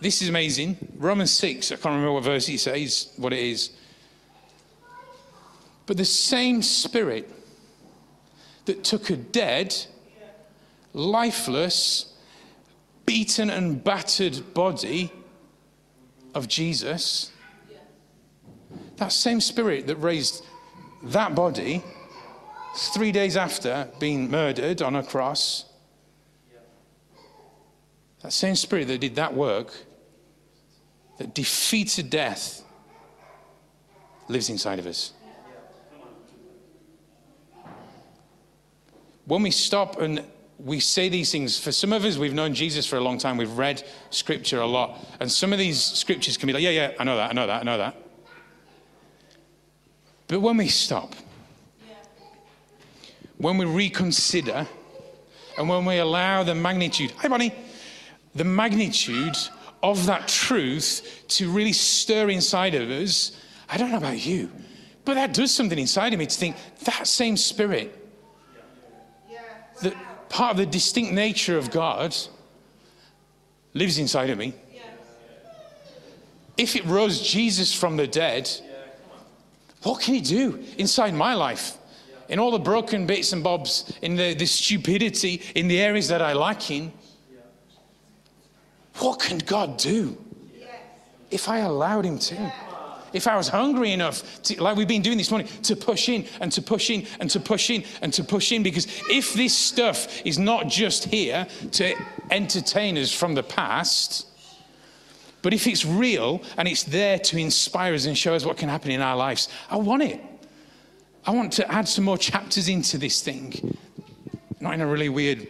This 0.01 0.23
is 0.23 0.29
amazing. 0.29 0.95
Romans 0.97 1.29
6, 1.29 1.71
I 1.71 1.75
can't 1.75 1.85
remember 1.85 2.13
what 2.13 2.23
verse 2.23 2.49
it 2.49 2.57
says, 2.57 3.13
what 3.17 3.33
it 3.33 3.37
is. 3.37 3.69
But 5.85 5.97
the 5.97 6.05
same 6.05 6.63
spirit 6.63 7.31
that 8.65 8.83
took 8.83 9.11
a 9.11 9.15
dead, 9.15 9.75
lifeless, 10.93 12.17
beaten 13.05 13.51
and 13.51 13.83
battered 13.83 14.55
body 14.55 15.11
of 16.33 16.47
Jesus, 16.47 17.31
that 18.95 19.11
same 19.11 19.39
spirit 19.39 19.85
that 19.85 19.97
raised 19.97 20.43
that 21.03 21.35
body 21.35 21.83
three 22.75 23.11
days 23.11 23.37
after 23.37 23.87
being 23.99 24.31
murdered 24.31 24.81
on 24.81 24.95
a 24.95 25.03
cross, 25.03 25.68
that 28.21 28.33
same 28.33 28.55
spirit 28.55 28.87
that 28.87 28.99
did 28.99 29.15
that 29.15 29.33
work, 29.33 29.73
that 31.17 31.33
defeated 31.33 32.09
death, 32.09 32.63
lives 34.27 34.49
inside 34.49 34.79
of 34.79 34.85
us. 34.85 35.13
When 39.25 39.43
we 39.43 39.51
stop 39.51 40.01
and 40.01 40.23
we 40.57 40.79
say 40.79 41.07
these 41.07 41.31
things, 41.31 41.59
for 41.59 41.71
some 41.71 41.93
of 41.93 42.03
us, 42.03 42.17
we've 42.17 42.33
known 42.33 42.53
Jesus 42.53 42.85
for 42.85 42.97
a 42.97 43.01
long 43.01 43.17
time, 43.17 43.37
we've 43.37 43.57
read 43.57 43.83
scripture 44.09 44.59
a 44.59 44.65
lot, 44.65 44.99
and 45.19 45.31
some 45.31 45.53
of 45.53 45.59
these 45.59 45.81
scriptures 45.81 46.35
can 46.35 46.47
be 46.47 46.53
like, 46.53 46.63
yeah, 46.63 46.71
yeah, 46.71 46.91
I 46.99 47.03
know 47.03 47.15
that, 47.15 47.29
I 47.29 47.33
know 47.33 47.47
that, 47.47 47.61
I 47.61 47.63
know 47.63 47.77
that. 47.77 47.95
But 50.27 50.41
when 50.41 50.57
we 50.57 50.67
stop, 50.67 51.15
when 53.37 53.57
we 53.57 53.65
reconsider, 53.65 54.67
and 55.57 55.69
when 55.69 55.85
we 55.85 55.97
allow 55.97 56.43
the 56.43 56.55
magnitude, 56.55 57.11
hi, 57.17 57.27
Bonnie, 57.27 57.53
the 58.35 58.43
magnitude 58.43 59.37
of 59.81 60.05
that 60.05 60.27
truth 60.27 61.23
to 61.29 61.49
really 61.51 61.73
stir 61.73 62.29
inside 62.29 62.75
of 62.75 62.89
us, 62.89 63.31
I 63.69 63.77
don't 63.77 63.91
know 63.91 63.97
about 63.97 64.25
you, 64.25 64.51
but 65.05 65.15
that 65.15 65.33
does 65.33 65.53
something 65.53 65.79
inside 65.79 66.13
of 66.13 66.19
me 66.19 66.25
to 66.25 66.35
think 66.35 66.55
that 66.83 67.07
same 67.07 67.37
spirit, 67.37 67.95
that 69.81 70.29
part 70.29 70.51
of 70.51 70.57
the 70.57 70.65
distinct 70.65 71.13
nature 71.13 71.57
of 71.57 71.71
God, 71.71 72.15
lives 73.73 73.97
inside 73.97 74.29
of 74.29 74.37
me. 74.37 74.53
If 76.57 76.75
it 76.75 76.85
rose 76.85 77.21
Jesus 77.21 77.73
from 77.73 77.95
the 77.95 78.05
dead, 78.05 78.49
what 79.83 80.01
can 80.01 80.13
he 80.13 80.21
do 80.21 80.61
inside 80.77 81.13
my 81.13 81.33
life? 81.33 81.77
In 82.27 82.37
all 82.37 82.51
the 82.51 82.59
broken 82.59 83.07
bits 83.07 83.31
and 83.31 83.43
bobs, 83.43 83.97
in 84.01 84.15
the, 84.15 84.33
the 84.33 84.45
stupidity, 84.45 85.41
in 85.55 85.67
the 85.67 85.79
areas 85.79 86.09
that 86.09 86.21
I 86.21 86.33
lack 86.33 86.69
in, 86.69 86.91
what 88.99 89.19
can 89.19 89.37
God 89.39 89.77
do 89.77 90.17
if 91.31 91.47
I 91.47 91.59
allowed 91.59 92.05
Him 92.05 92.19
to? 92.19 92.53
If 93.11 93.27
I 93.27 93.35
was 93.35 93.47
hungry 93.47 93.91
enough, 93.91 94.41
to, 94.43 94.61
like 94.61 94.77
we've 94.77 94.87
been 94.87 95.01
doing 95.01 95.17
this 95.17 95.31
morning, 95.31 95.47
to 95.63 95.75
push 95.75 96.09
in 96.09 96.27
and 96.41 96.51
to 96.51 96.61
push 96.61 96.89
in 96.91 97.07
and 97.19 97.29
to 97.31 97.39
push 97.39 97.69
in 97.71 97.83
and 98.01 98.13
to 98.13 98.23
push 98.23 98.51
in, 98.51 98.61
because 98.61 98.85
if 99.09 99.33
this 99.33 99.57
stuff 99.57 100.23
is 100.25 100.37
not 100.37 100.67
just 100.67 101.05
here 101.05 101.47
to 101.71 101.95
entertain 102.29 102.97
us 102.97 103.11
from 103.11 103.33
the 103.33 103.41
past, 103.41 104.27
but 105.41 105.53
if 105.53 105.65
it's 105.67 105.85
real 105.85 106.41
and 106.57 106.67
it's 106.67 106.83
there 106.83 107.17
to 107.17 107.37
inspire 107.37 107.93
us 107.93 108.05
and 108.05 108.17
show 108.17 108.35
us 108.35 108.45
what 108.45 108.57
can 108.57 108.69
happen 108.69 108.91
in 108.91 109.01
our 109.01 109.15
lives, 109.15 109.49
I 109.69 109.77
want 109.77 110.03
it. 110.03 110.21
I 111.25 111.31
want 111.31 111.53
to 111.53 111.71
add 111.71 111.87
some 111.87 112.05
more 112.05 112.17
chapters 112.17 112.67
into 112.67 112.97
this 112.97 113.21
thing. 113.21 113.77
Not 114.59 114.73
in 114.73 114.81
a 114.81 114.87
really 114.87 115.09
weird 115.09 115.47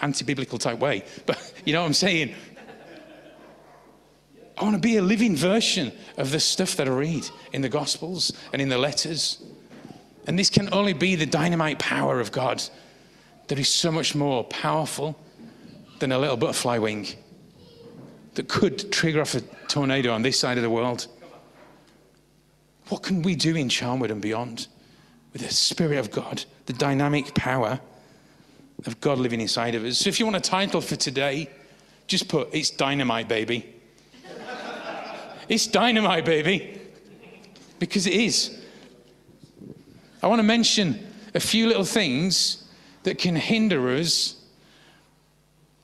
anti 0.00 0.24
biblical 0.24 0.58
type 0.58 0.78
way, 0.78 1.04
but 1.26 1.52
you 1.64 1.72
know 1.72 1.80
what 1.80 1.86
I'm 1.86 1.94
saying? 1.94 2.34
I 4.60 4.64
want 4.64 4.76
to 4.76 4.80
be 4.80 4.98
a 4.98 5.02
living 5.02 5.34
version 5.34 5.90
of 6.18 6.32
the 6.32 6.38
stuff 6.38 6.76
that 6.76 6.86
I 6.86 6.90
read 6.90 7.26
in 7.54 7.62
the 7.62 7.70
Gospels 7.70 8.30
and 8.52 8.60
in 8.60 8.68
the 8.68 8.76
letters. 8.76 9.42
And 10.26 10.38
this 10.38 10.50
can 10.50 10.68
only 10.72 10.92
be 10.92 11.16
the 11.16 11.24
dynamite 11.24 11.78
power 11.78 12.20
of 12.20 12.30
God 12.30 12.62
that 13.48 13.58
is 13.58 13.70
so 13.70 13.90
much 13.90 14.14
more 14.14 14.44
powerful 14.44 15.18
than 15.98 16.12
a 16.12 16.18
little 16.18 16.36
butterfly 16.36 16.76
wing 16.76 17.08
that 18.34 18.48
could 18.48 18.92
trigger 18.92 19.22
off 19.22 19.34
a 19.34 19.40
tornado 19.66 20.12
on 20.12 20.20
this 20.20 20.38
side 20.38 20.58
of 20.58 20.62
the 20.62 20.68
world. 20.68 21.06
What 22.90 23.02
can 23.02 23.22
we 23.22 23.36
do 23.36 23.56
in 23.56 23.70
Charnwood 23.70 24.10
and 24.10 24.20
beyond 24.20 24.66
with 25.32 25.40
the 25.40 25.54
Spirit 25.54 25.98
of 25.98 26.10
God, 26.10 26.44
the 26.66 26.74
dynamic 26.74 27.34
power 27.34 27.80
of 28.84 29.00
God 29.00 29.18
living 29.18 29.40
inside 29.40 29.74
of 29.74 29.84
us? 29.84 29.96
So, 29.96 30.08
if 30.10 30.20
you 30.20 30.26
want 30.26 30.36
a 30.36 30.40
title 30.40 30.82
for 30.82 30.96
today, 30.96 31.48
just 32.06 32.28
put 32.28 32.50
It's 32.52 32.68
Dynamite, 32.68 33.26
baby. 33.26 33.79
It's 35.50 35.66
dynamite, 35.66 36.24
baby. 36.24 36.80
Because 37.80 38.06
it 38.06 38.14
is. 38.14 38.56
I 40.22 40.28
want 40.28 40.38
to 40.38 40.44
mention 40.44 41.04
a 41.34 41.40
few 41.40 41.66
little 41.66 41.84
things 41.84 42.68
that 43.02 43.18
can 43.18 43.34
hinder 43.34 43.90
us 43.90 44.36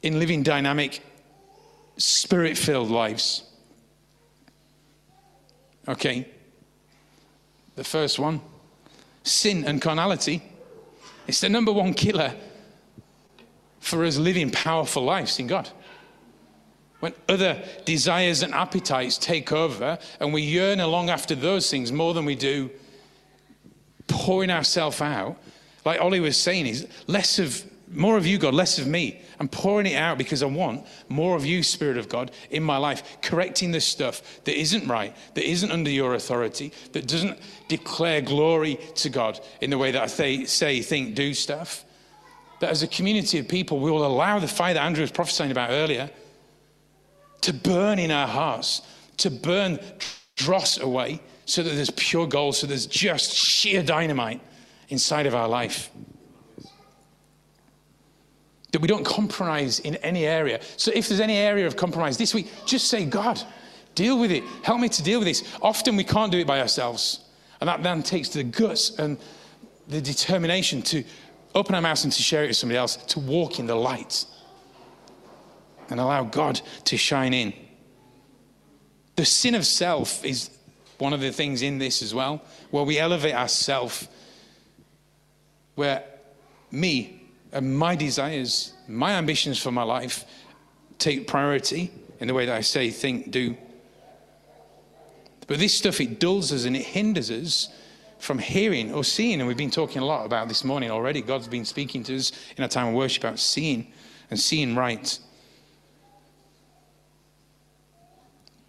in 0.02 0.20
living 0.20 0.44
dynamic, 0.44 1.02
spirit 1.96 2.56
filled 2.56 2.90
lives. 2.92 3.42
Okay. 5.88 6.28
The 7.74 7.84
first 7.84 8.20
one 8.20 8.40
sin 9.24 9.64
and 9.64 9.82
carnality. 9.82 10.44
It's 11.26 11.40
the 11.40 11.48
number 11.48 11.72
one 11.72 11.92
killer 11.92 12.32
for 13.80 14.04
us 14.04 14.16
living 14.16 14.52
powerful 14.52 15.02
lives 15.02 15.40
in 15.40 15.48
God 15.48 15.68
when 17.06 17.14
other 17.28 17.62
desires 17.84 18.42
and 18.42 18.52
appetites 18.52 19.16
take 19.16 19.52
over 19.52 19.96
and 20.18 20.34
we 20.34 20.42
yearn 20.42 20.80
along 20.80 21.08
after 21.08 21.36
those 21.36 21.70
things 21.70 21.92
more 21.92 22.14
than 22.14 22.24
we 22.24 22.34
do 22.34 22.68
pouring 24.08 24.50
ourselves 24.50 25.00
out, 25.00 25.36
like 25.84 26.00
Ollie 26.00 26.18
was 26.18 26.36
saying, 26.36 26.66
is 26.66 26.88
less 27.06 27.38
of 27.38 27.64
more 27.92 28.16
of 28.16 28.26
you, 28.26 28.38
God, 28.38 28.54
less 28.54 28.80
of 28.80 28.88
me. 28.88 29.22
I'm 29.38 29.46
pouring 29.46 29.86
it 29.86 29.94
out 29.94 30.18
because 30.18 30.42
I 30.42 30.46
want 30.46 30.84
more 31.08 31.36
of 31.36 31.46
you, 31.46 31.62
Spirit 31.62 31.96
of 31.96 32.08
God, 32.08 32.32
in 32.50 32.64
my 32.64 32.76
life, 32.76 33.18
correcting 33.22 33.70
the 33.70 33.80
stuff 33.80 34.42
that 34.42 34.58
isn't 34.58 34.88
right, 34.88 35.14
that 35.34 35.48
isn't 35.48 35.70
under 35.70 35.90
your 35.90 36.14
authority, 36.14 36.72
that 36.90 37.06
doesn't 37.06 37.38
declare 37.68 38.20
glory 38.20 38.80
to 38.96 39.08
God 39.08 39.38
in 39.60 39.70
the 39.70 39.78
way 39.78 39.92
that 39.92 40.02
I 40.02 40.06
say, 40.06 40.44
say 40.46 40.82
think, 40.82 41.14
do 41.14 41.34
stuff. 41.34 41.84
That 42.58 42.70
as 42.70 42.82
a 42.82 42.88
community 42.88 43.38
of 43.38 43.46
people, 43.46 43.78
we 43.78 43.92
will 43.92 44.04
allow 44.04 44.40
the 44.40 44.48
fire 44.48 44.74
that 44.74 44.82
Andrew 44.82 45.02
was 45.02 45.12
prophesying 45.12 45.52
about 45.52 45.70
earlier 45.70 46.10
to 47.46 47.52
burn 47.52 48.00
in 48.00 48.10
our 48.10 48.26
hearts, 48.26 48.82
to 49.18 49.30
burn 49.30 49.78
dross 50.34 50.80
away 50.80 51.20
so 51.44 51.62
that 51.62 51.70
there's 51.70 51.90
pure 51.90 52.26
gold, 52.26 52.56
so 52.56 52.66
there's 52.66 52.86
just 52.86 53.32
sheer 53.32 53.84
dynamite 53.84 54.40
inside 54.88 55.26
of 55.26 55.34
our 55.36 55.46
life. 55.46 55.90
That 58.72 58.82
we 58.82 58.88
don't 58.88 59.04
compromise 59.04 59.78
in 59.78 59.94
any 59.96 60.26
area. 60.26 60.60
So 60.76 60.90
if 60.92 61.06
there's 61.06 61.20
any 61.20 61.36
area 61.36 61.68
of 61.68 61.76
compromise 61.76 62.18
this 62.18 62.34
week, 62.34 62.50
just 62.66 62.88
say, 62.88 63.04
God, 63.04 63.40
deal 63.94 64.18
with 64.18 64.32
it. 64.32 64.42
Help 64.64 64.80
me 64.80 64.88
to 64.88 65.02
deal 65.04 65.20
with 65.20 65.28
this. 65.28 65.48
Often 65.62 65.94
we 65.94 66.02
can't 66.02 66.32
do 66.32 66.38
it 66.38 66.48
by 66.48 66.60
ourselves. 66.60 67.20
And 67.60 67.68
that 67.68 67.84
then 67.84 68.02
takes 68.02 68.30
the 68.30 68.42
guts 68.42 68.98
and 68.98 69.18
the 69.86 70.00
determination 70.00 70.82
to 70.82 71.04
open 71.54 71.76
our 71.76 71.80
mouths 71.80 72.02
and 72.02 72.12
to 72.12 72.22
share 72.22 72.42
it 72.42 72.48
with 72.48 72.56
somebody 72.56 72.76
else, 72.76 72.96
to 72.96 73.20
walk 73.20 73.60
in 73.60 73.66
the 73.66 73.76
light 73.76 74.26
and 75.90 76.00
allow 76.00 76.24
God 76.24 76.60
to 76.84 76.96
shine 76.96 77.32
in. 77.34 77.52
The 79.16 79.24
sin 79.24 79.54
of 79.54 79.66
self 79.66 80.24
is 80.24 80.50
one 80.98 81.12
of 81.12 81.20
the 81.20 81.32
things 81.32 81.62
in 81.62 81.78
this 81.78 82.02
as 82.02 82.14
well, 82.14 82.42
where 82.70 82.84
we 82.84 82.98
elevate 82.98 83.34
ourself, 83.34 84.08
where 85.74 86.04
me 86.70 87.22
and 87.52 87.76
my 87.76 87.96
desires, 87.96 88.72
my 88.88 89.12
ambitions 89.12 89.60
for 89.60 89.70
my 89.70 89.82
life 89.82 90.24
take 90.98 91.26
priority 91.26 91.90
in 92.20 92.28
the 92.28 92.34
way 92.34 92.46
that 92.46 92.56
I 92.56 92.60
say, 92.60 92.90
think, 92.90 93.30
do. 93.30 93.56
But 95.46 95.58
this 95.58 95.74
stuff, 95.74 96.00
it 96.00 96.18
dulls 96.18 96.52
us 96.52 96.64
and 96.64 96.76
it 96.76 96.82
hinders 96.82 97.30
us 97.30 97.68
from 98.18 98.38
hearing 98.38 98.92
or 98.92 99.04
seeing. 99.04 99.40
And 99.40 99.46
we've 99.46 99.56
been 99.56 99.70
talking 99.70 100.02
a 100.02 100.04
lot 100.04 100.26
about 100.26 100.48
this 100.48 100.64
morning 100.64 100.90
already. 100.90 101.20
God's 101.20 101.48
been 101.48 101.64
speaking 101.64 102.02
to 102.04 102.16
us 102.16 102.32
in 102.56 102.62
our 102.62 102.68
time 102.68 102.88
of 102.88 102.94
worship 102.94 103.24
about 103.24 103.38
seeing 103.38 103.92
and 104.30 104.40
seeing 104.40 104.74
right. 104.74 105.18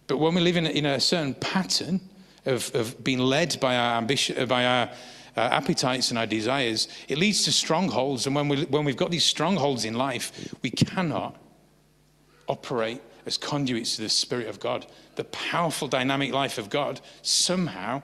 But 0.08 0.16
when 0.16 0.34
we 0.34 0.40
live 0.40 0.56
in 0.56 0.66
a, 0.66 0.70
in 0.70 0.86
a 0.86 0.98
certain 0.98 1.34
pattern 1.34 2.00
of, 2.46 2.74
of 2.74 3.04
being 3.04 3.20
led 3.20 3.60
by 3.60 3.76
our 3.76 3.98
ambition, 3.98 4.38
uh, 4.38 4.46
by 4.46 4.64
our 4.64 4.90
uh, 5.36 5.40
appetites 5.40 6.10
and 6.10 6.18
our 6.18 6.26
desires, 6.26 6.88
it 7.06 7.18
leads 7.18 7.44
to 7.44 7.52
strongholds. 7.52 8.26
And 8.26 8.34
when, 8.34 8.48
we, 8.48 8.64
when 8.64 8.84
we've 8.84 8.96
got 8.96 9.10
these 9.10 9.24
strongholds 9.24 9.84
in 9.84 9.94
life, 9.94 10.52
we 10.62 10.70
cannot 10.70 11.36
operate 12.48 13.02
as 13.26 13.36
conduits 13.36 13.96
to 13.96 14.02
the 14.02 14.08
Spirit 14.08 14.48
of 14.48 14.58
God. 14.58 14.86
The 15.16 15.24
powerful, 15.24 15.86
dynamic 15.86 16.32
life 16.32 16.56
of 16.56 16.70
God 16.70 17.00
somehow 17.20 18.02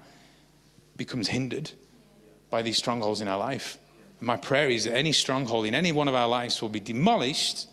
becomes 0.97 1.29
hindered 1.29 1.71
by 2.51 2.61
these 2.61 2.77
strongholds 2.77 3.23
in 3.23 3.29
our 3.29 3.38
life. 3.38 3.79
And 4.21 4.27
my 4.27 4.37
prayer 4.37 4.69
is 4.69 4.85
that 4.85 4.95
any 4.95 5.12
stronghold 5.12 5.64
in 5.64 5.75
any 5.75 5.90
one 5.90 6.07
of 6.07 6.14
our 6.14 6.29
lives 6.29 6.61
will 6.61 6.69
be 6.69 6.81
demolished 6.81 7.67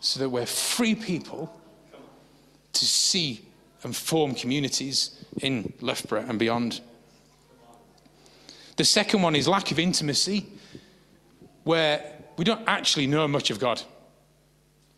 so 0.00 0.20
that 0.20 0.28
we're 0.28 0.46
free 0.46 0.94
people 0.94 1.50
to 2.72 2.84
see 2.84 3.44
and 3.82 3.96
form 3.96 4.34
communities 4.34 5.24
in 5.40 5.72
Loughborough 5.80 6.26
and 6.28 6.38
beyond. 6.38 6.80
The 8.76 8.84
second 8.84 9.22
one 9.22 9.36
is 9.36 9.48
lack 9.48 9.70
of 9.70 9.78
intimacy, 9.78 10.46
where 11.64 12.18
we 12.36 12.44
don't 12.44 12.66
actually 12.66 13.06
know 13.06 13.28
much 13.28 13.50
of 13.50 13.58
God. 13.58 13.82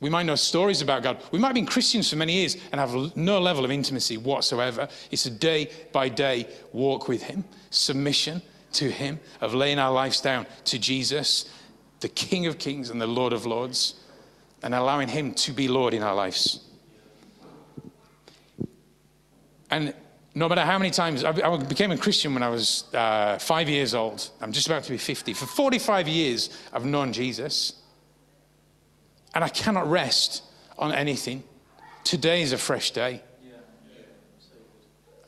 We 0.00 0.10
might 0.10 0.24
know 0.24 0.34
stories 0.34 0.82
about 0.82 1.04
God. 1.04 1.22
We 1.30 1.38
might 1.38 1.48
have 1.48 1.54
been 1.54 1.66
Christians 1.66 2.10
for 2.10 2.16
many 2.16 2.32
years 2.32 2.56
and 2.72 2.80
have 2.80 3.16
no 3.16 3.40
level 3.40 3.64
of 3.64 3.70
intimacy 3.70 4.16
whatsoever. 4.16 4.88
It's 5.12 5.26
a 5.26 5.30
day 5.30 5.70
by 5.92 6.08
day 6.08 6.48
walk 6.72 7.06
with 7.06 7.22
Him, 7.22 7.44
submission 7.70 8.42
to 8.72 8.90
Him, 8.90 9.20
of 9.40 9.54
laying 9.54 9.78
our 9.78 9.92
lives 9.92 10.20
down 10.20 10.46
to 10.64 10.78
Jesus, 10.78 11.48
the 12.00 12.08
King 12.08 12.46
of 12.46 12.58
Kings 12.58 12.90
and 12.90 13.00
the 13.00 13.06
Lord 13.06 13.32
of 13.32 13.46
Lords, 13.46 13.94
and 14.64 14.74
allowing 14.74 15.06
Him 15.06 15.34
to 15.34 15.52
be 15.52 15.68
Lord 15.68 15.94
in 15.94 16.02
our 16.02 16.14
lives. 16.16 16.60
And 19.72 19.94
no 20.34 20.50
matter 20.50 20.60
how 20.60 20.78
many 20.78 20.90
times, 20.90 21.24
I 21.24 21.56
became 21.56 21.92
a 21.92 21.96
Christian 21.96 22.34
when 22.34 22.42
I 22.42 22.50
was 22.50 22.84
uh, 22.92 23.38
five 23.38 23.70
years 23.70 23.94
old. 23.94 24.28
I'm 24.42 24.52
just 24.52 24.66
about 24.66 24.84
to 24.84 24.90
be 24.90 24.98
50. 24.98 25.32
For 25.32 25.46
45 25.46 26.06
years, 26.08 26.50
I've 26.74 26.84
known 26.84 27.12
Jesus. 27.12 27.72
And 29.34 29.42
I 29.42 29.48
cannot 29.48 29.90
rest 29.90 30.42
on 30.78 30.92
anything. 30.92 31.42
Today 32.04 32.42
is 32.42 32.52
a 32.52 32.58
fresh 32.58 32.90
day. 32.90 33.22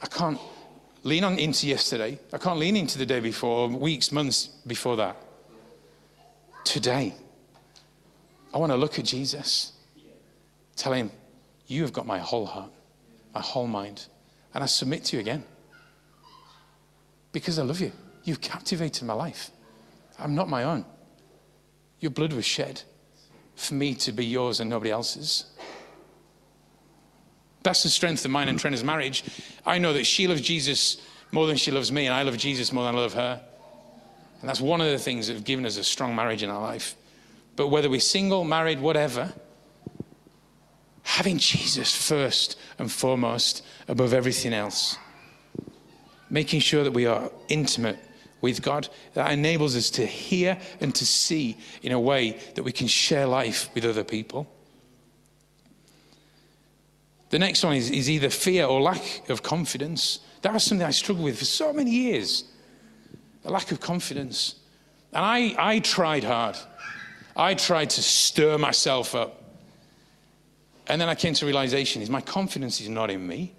I 0.03 0.07
can't 0.07 0.39
lean 1.05 1.25
on 1.25 1.39
into 1.39 1.67
yesterday. 1.67 2.19
I 2.31 2.37
can't 2.37 2.59
lean 2.59 2.77
into 2.77 2.99
the 2.99 3.07
day 3.07 3.21
before, 3.21 3.69
weeks, 3.69 4.13
months 4.13 4.49
before 4.67 4.97
that. 4.97 5.17
Today, 6.65 7.15
I 8.53 8.59
want 8.59 8.73
to 8.73 8.77
look 8.77 8.99
at 8.99 9.07
Jesus. 9.07 9.73
Tell 10.77 10.93
him, 10.93 11.11
You 11.67 11.81
have 11.81 11.95
got 11.95 12.07
my 12.07 12.19
whole 12.19 12.45
heart, 12.45 12.71
my 13.33 13.41
whole 13.41 13.67
mind. 13.67 14.07
And 14.55 14.63
I 14.63 14.67
submit 14.67 15.05
to 15.07 15.17
you 15.17 15.21
again. 15.21 15.45
Because 17.33 17.59
I 17.59 17.65
love 17.65 17.81
you. 17.81 17.93
You've 18.23 18.41
captivated 18.41 19.03
my 19.03 19.13
life. 19.15 19.51
I'm 20.19 20.35
not 20.35 20.49
my 20.49 20.63
own. 20.63 20.85
Your 22.01 22.11
blood 22.11 22.33
was 22.33 22.45
shed 22.45 22.83
for 23.57 23.75
me 23.75 23.95
to 23.97 24.13
be 24.13 24.25
yours 24.25 24.61
and 24.61 24.71
nobody 24.71 24.91
else's. 24.91 25.47
That's 27.63 27.83
the 27.83 27.89
strength 27.89 28.25
of 28.25 28.31
mine 28.31 28.49
and 28.49 28.59
Trena's 28.59 28.85
marriage. 28.85 29.25
I 29.65 29.79
know 29.79 29.93
that 29.95 30.05
she 30.05 30.29
loves 30.29 30.43
Jesus 30.43 31.01
more 31.33 31.47
than 31.47 31.57
she 31.57 31.71
loves 31.71 31.91
me, 31.91 32.07
and 32.07 32.15
I 32.15 32.23
love 32.23 32.37
Jesus 32.37 32.73
more 32.73 32.85
than 32.85 32.95
I 32.95 32.99
love 32.99 33.15
her. 33.15 33.43
And 34.41 34.49
that's 34.49 34.61
one 34.61 34.81
of 34.81 34.89
the 34.89 34.99
things 34.99 35.27
that 35.27 35.35
have 35.35 35.45
given 35.45 35.65
us 35.65 35.79
a 35.79 35.85
strong 35.85 36.15
marriage 36.15 36.43
in 36.43 36.51
our 36.51 36.61
life. 36.61 36.95
But 37.57 37.69
whether 37.69 37.89
we're 37.89 38.01
single, 38.01 38.45
married, 38.45 38.81
whatever, 38.81 39.33
having 41.05 41.39
Jesus 41.39 41.95
first 41.95 42.59
and 42.79 42.91
foremost 42.91 43.65
above 43.87 44.13
everything 44.13 44.53
else, 44.53 44.99
making 46.29 46.61
sure 46.61 46.83
that 46.83 46.93
we 46.93 47.07
are 47.07 47.31
intimate 47.49 47.99
with 48.41 48.61
God 48.61 48.89
that 49.15 49.31
enables 49.31 49.77
us 49.77 49.91
to 49.91 50.05
hear 50.05 50.59
and 50.81 50.95
to 50.95 51.07
see 51.07 51.57
in 51.83 51.93
a 51.93 52.01
way 52.01 52.39
that 52.57 52.63
we 52.63 52.73
can 52.73 52.87
share 52.87 53.27
life 53.27 53.71
with 53.75 53.85
other 53.85 54.05
people. 54.05 54.47
The 57.31 57.39
next 57.39 57.65
one 57.65 57.77
is, 57.77 57.91
is 57.91 58.11
either 58.11 58.31
fear 58.31 58.67
or 58.67 58.81
lack 58.81 59.29
of 59.29 59.43
confidence. 59.43 60.21
That 60.43 60.53
was 60.53 60.65
something 60.65 60.87
I 60.87 60.91
struggled 60.91 61.25
with 61.25 61.39
for 61.39 61.45
so 61.45 61.73
many 61.73 61.91
years 61.91 62.45
a 63.45 63.51
lack 63.51 63.73
of 63.73 63.81
confidence. 63.81 64.55
And 65.13 65.25
I, 65.25 65.55
I 65.59 65.79
tried 65.81 66.25
hard. 66.25 66.57
I 67.37 67.55
tried 67.55 67.91
to 67.91 68.03
stir 68.03 68.59
myself 68.59 69.15
up. 69.15 69.44
And 70.87 71.01
then 71.01 71.09
I 71.09 71.15
came 71.15 71.35
to 71.35 71.47
realization 71.47 72.03
is 72.03 72.11
my 72.11 72.21
confidence 72.21 72.81
is 72.81 72.89
not 72.89 73.11
in 73.11 73.27
me. 73.27 73.55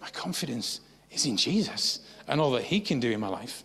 My 0.00 0.08
confidence 0.10 0.80
is 1.10 1.26
in 1.26 1.36
Jesus 1.36 2.00
and 2.28 2.40
all 2.40 2.52
that 2.52 2.64
he 2.64 2.80
can 2.80 3.00
do 3.00 3.10
in 3.10 3.20
my 3.20 3.28
life. 3.28 3.64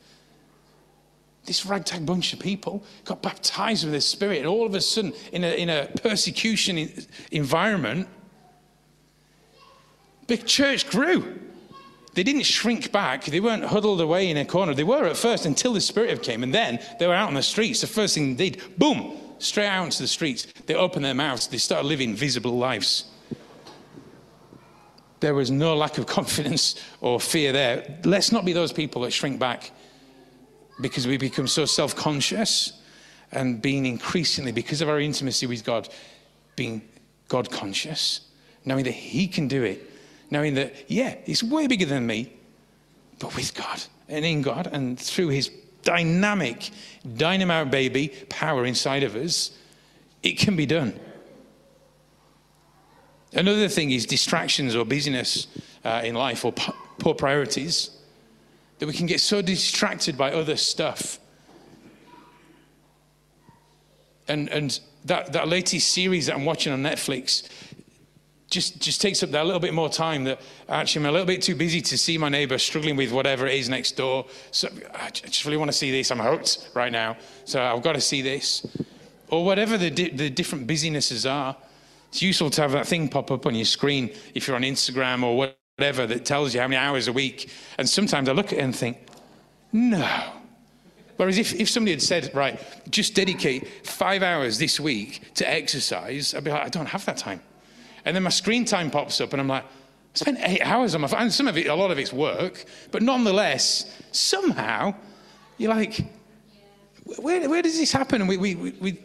This 1.45 1.65
ragtag 1.65 2.05
bunch 2.05 2.33
of 2.33 2.39
people 2.39 2.83
got 3.03 3.23
baptized 3.23 3.83
with 3.83 3.93
the 3.93 4.01
Spirit, 4.01 4.39
and 4.39 4.47
all 4.47 4.65
of 4.65 4.75
a 4.75 4.81
sudden, 4.81 5.13
in 5.31 5.43
a, 5.43 5.47
in 5.47 5.69
a 5.69 5.89
persecution 6.03 6.87
environment, 7.31 8.07
the 10.27 10.37
church 10.37 10.87
grew. 10.89 11.39
They 12.13 12.23
didn't 12.23 12.43
shrink 12.43 12.91
back. 12.91 13.25
They 13.25 13.39
weren't 13.39 13.63
huddled 13.63 14.01
away 14.01 14.29
in 14.29 14.37
a 14.37 14.45
corner. 14.45 14.73
They 14.73 14.83
were 14.83 15.05
at 15.05 15.17
first 15.17 15.45
until 15.45 15.73
the 15.73 15.81
Spirit 15.81 16.21
came, 16.21 16.43
and 16.43 16.53
then 16.53 16.79
they 16.99 17.07
were 17.07 17.13
out 17.13 17.27
on 17.27 17.33
the 17.33 17.43
streets. 17.43 17.81
The 17.81 17.87
first 17.87 18.13
thing 18.13 18.35
they 18.35 18.51
did, 18.51 18.77
boom, 18.77 19.17
straight 19.41 19.67
out 19.67 19.85
into 19.85 20.01
the 20.01 20.07
streets. 20.07 20.47
They 20.65 20.75
opened 20.75 21.05
their 21.05 21.13
mouths. 21.13 21.47
They 21.47 21.57
started 21.57 21.87
living 21.87 22.15
visible 22.15 22.57
lives. 22.57 23.05
There 25.19 25.35
was 25.35 25.51
no 25.51 25.75
lack 25.75 25.97
of 25.97 26.05
confidence 26.17 26.75
or 26.99 27.19
fear 27.19 27.51
there. 27.51 27.99
Let's 28.03 28.31
not 28.31 28.45
be 28.45 28.53
those 28.53 28.73
people 28.73 29.03
that 29.03 29.11
shrink 29.11 29.39
back 29.39 29.71
because 30.81 31.07
we 31.07 31.17
become 31.17 31.47
so 31.47 31.65
self 31.65 31.95
conscious 31.95 32.73
and 33.31 33.61
being 33.61 33.85
increasingly, 33.85 34.51
because 34.51 34.81
of 34.81 34.89
our 34.89 34.99
intimacy 34.99 35.45
with 35.45 35.63
God, 35.63 35.87
being 36.55 36.81
God 37.29 37.49
conscious, 37.49 38.21
knowing 38.65 38.83
that 38.83 38.91
He 38.91 39.27
can 39.27 39.47
do 39.47 39.63
it, 39.63 39.89
knowing 40.29 40.55
that, 40.55 40.73
yeah, 40.89 41.15
it's 41.25 41.41
way 41.41 41.67
bigger 41.67 41.85
than 41.85 42.05
me, 42.05 42.33
but 43.19 43.33
with 43.35 43.55
God 43.55 43.81
and 44.09 44.25
in 44.25 44.41
God 44.41 44.67
and 44.67 44.99
through 44.99 45.29
His 45.29 45.49
dynamic, 45.83 46.69
dynamite 47.15 47.71
baby 47.71 48.09
power 48.29 48.65
inside 48.65 49.03
of 49.03 49.15
us, 49.15 49.57
it 50.23 50.37
can 50.37 50.55
be 50.55 50.65
done. 50.65 50.99
Another 53.33 53.67
thing 53.67 53.91
is 53.91 54.05
distractions 54.05 54.75
or 54.75 54.85
busyness 54.85 55.47
uh, 55.83 56.01
in 56.03 56.15
life 56.15 56.43
or 56.43 56.51
poor 56.51 57.13
priorities 57.13 57.91
that 58.79 58.87
we 58.87 58.93
can 58.93 59.05
get 59.05 59.21
so 59.21 59.41
distracted 59.41 60.17
by 60.17 60.31
other 60.33 60.57
stuff. 60.57 61.19
And, 64.27 64.49
and 64.49 64.79
that, 65.05 65.33
that 65.33 65.47
latest 65.47 65.89
series 65.89 66.27
that 66.27 66.35
I'm 66.35 66.45
watching 66.45 66.73
on 66.73 66.83
Netflix 66.83 67.47
just, 68.51 68.79
just 68.79 69.01
takes 69.01 69.23
up 69.23 69.31
that 69.31 69.45
little 69.45 69.59
bit 69.59 69.73
more 69.73 69.89
time 69.89 70.25
that 70.25 70.39
actually 70.69 71.05
I'm 71.05 71.09
a 71.09 71.11
little 71.11 71.25
bit 71.25 71.41
too 71.41 71.55
busy 71.55 71.81
to 71.81 71.97
see 71.97 72.17
my 72.19 72.29
neighbor 72.29 72.57
struggling 72.59 72.95
with 72.95 73.11
whatever 73.11 73.47
it 73.47 73.55
is 73.55 73.69
next 73.69 73.93
door. 73.93 74.27
So 74.51 74.69
I 74.93 75.09
just 75.09 75.45
really 75.45 75.57
want 75.57 75.71
to 75.71 75.77
see 75.77 75.89
this. 75.89 76.11
I'm 76.11 76.19
hooked 76.19 76.69
right 76.75 76.91
now. 76.91 77.17
So 77.45 77.61
I've 77.63 77.81
got 77.81 77.93
to 77.93 78.01
see 78.01 78.21
this. 78.21 78.67
Or 79.29 79.43
whatever 79.43 79.77
the, 79.77 79.89
di- 79.89 80.09
the 80.11 80.29
different 80.29 80.67
busynesses 80.67 81.25
are. 81.25 81.57
It's 82.09 82.21
useful 82.21 82.51
to 82.51 82.61
have 82.61 82.73
that 82.73 82.85
thing 82.85 83.09
pop 83.09 83.31
up 83.31 83.45
on 83.47 83.55
your 83.55 83.65
screen 83.65 84.11
if 84.35 84.47
you're 84.47 84.55
on 84.57 84.63
Instagram 84.63 85.23
or 85.23 85.35
whatever 85.37 85.55
whatever 85.81 86.05
that 86.05 86.25
tells 86.25 86.53
you 86.53 86.61
how 86.61 86.67
many 86.67 86.77
hours 86.77 87.07
a 87.07 87.13
week. 87.13 87.49
And 87.79 87.89
sometimes 87.89 88.29
I 88.29 88.33
look 88.33 88.47
at 88.47 88.59
it 88.59 88.61
and 88.61 88.75
think, 88.75 88.99
no. 89.71 90.33
Whereas 91.17 91.39
if, 91.39 91.55
if 91.55 91.69
somebody 91.71 91.91
had 91.93 92.03
said, 92.03 92.29
right, 92.35 92.59
just 92.91 93.15
dedicate 93.15 93.67
five 93.87 94.21
hours 94.21 94.59
this 94.59 94.79
week 94.79 95.33
to 95.35 95.49
exercise, 95.49 96.35
I'd 96.35 96.43
be 96.43 96.51
like, 96.51 96.65
I 96.65 96.69
don't 96.69 96.85
have 96.85 97.03
that 97.05 97.17
time. 97.17 97.41
And 98.05 98.15
then 98.15 98.23
my 98.23 98.29
screen 98.29 98.65
time 98.65 98.89
pops 98.89 99.21
up 99.21 99.33
and 99.33 99.41
I'm 99.41 99.47
like, 99.47 99.63
I 99.63 100.17
spent 100.17 100.39
eight 100.41 100.61
hours 100.61 100.95
on 100.95 101.01
my 101.01 101.07
phone. 101.07 101.21
And 101.21 101.33
some 101.33 101.47
of 101.47 101.57
it, 101.57 101.67
a 101.67 101.75
lot 101.75 101.91
of 101.91 101.99
it's 101.99 102.11
work, 102.11 102.65
but 102.91 103.01
nonetheless, 103.01 104.01
somehow, 104.11 104.93
you're 105.57 105.73
like, 105.73 106.05
where, 107.17 107.49
where 107.49 107.61
does 107.61 107.77
this 107.77 107.91
happen? 107.91 108.21
And 108.21 108.29
we, 108.29 108.37
we, 108.37 108.55
we, 108.55 108.99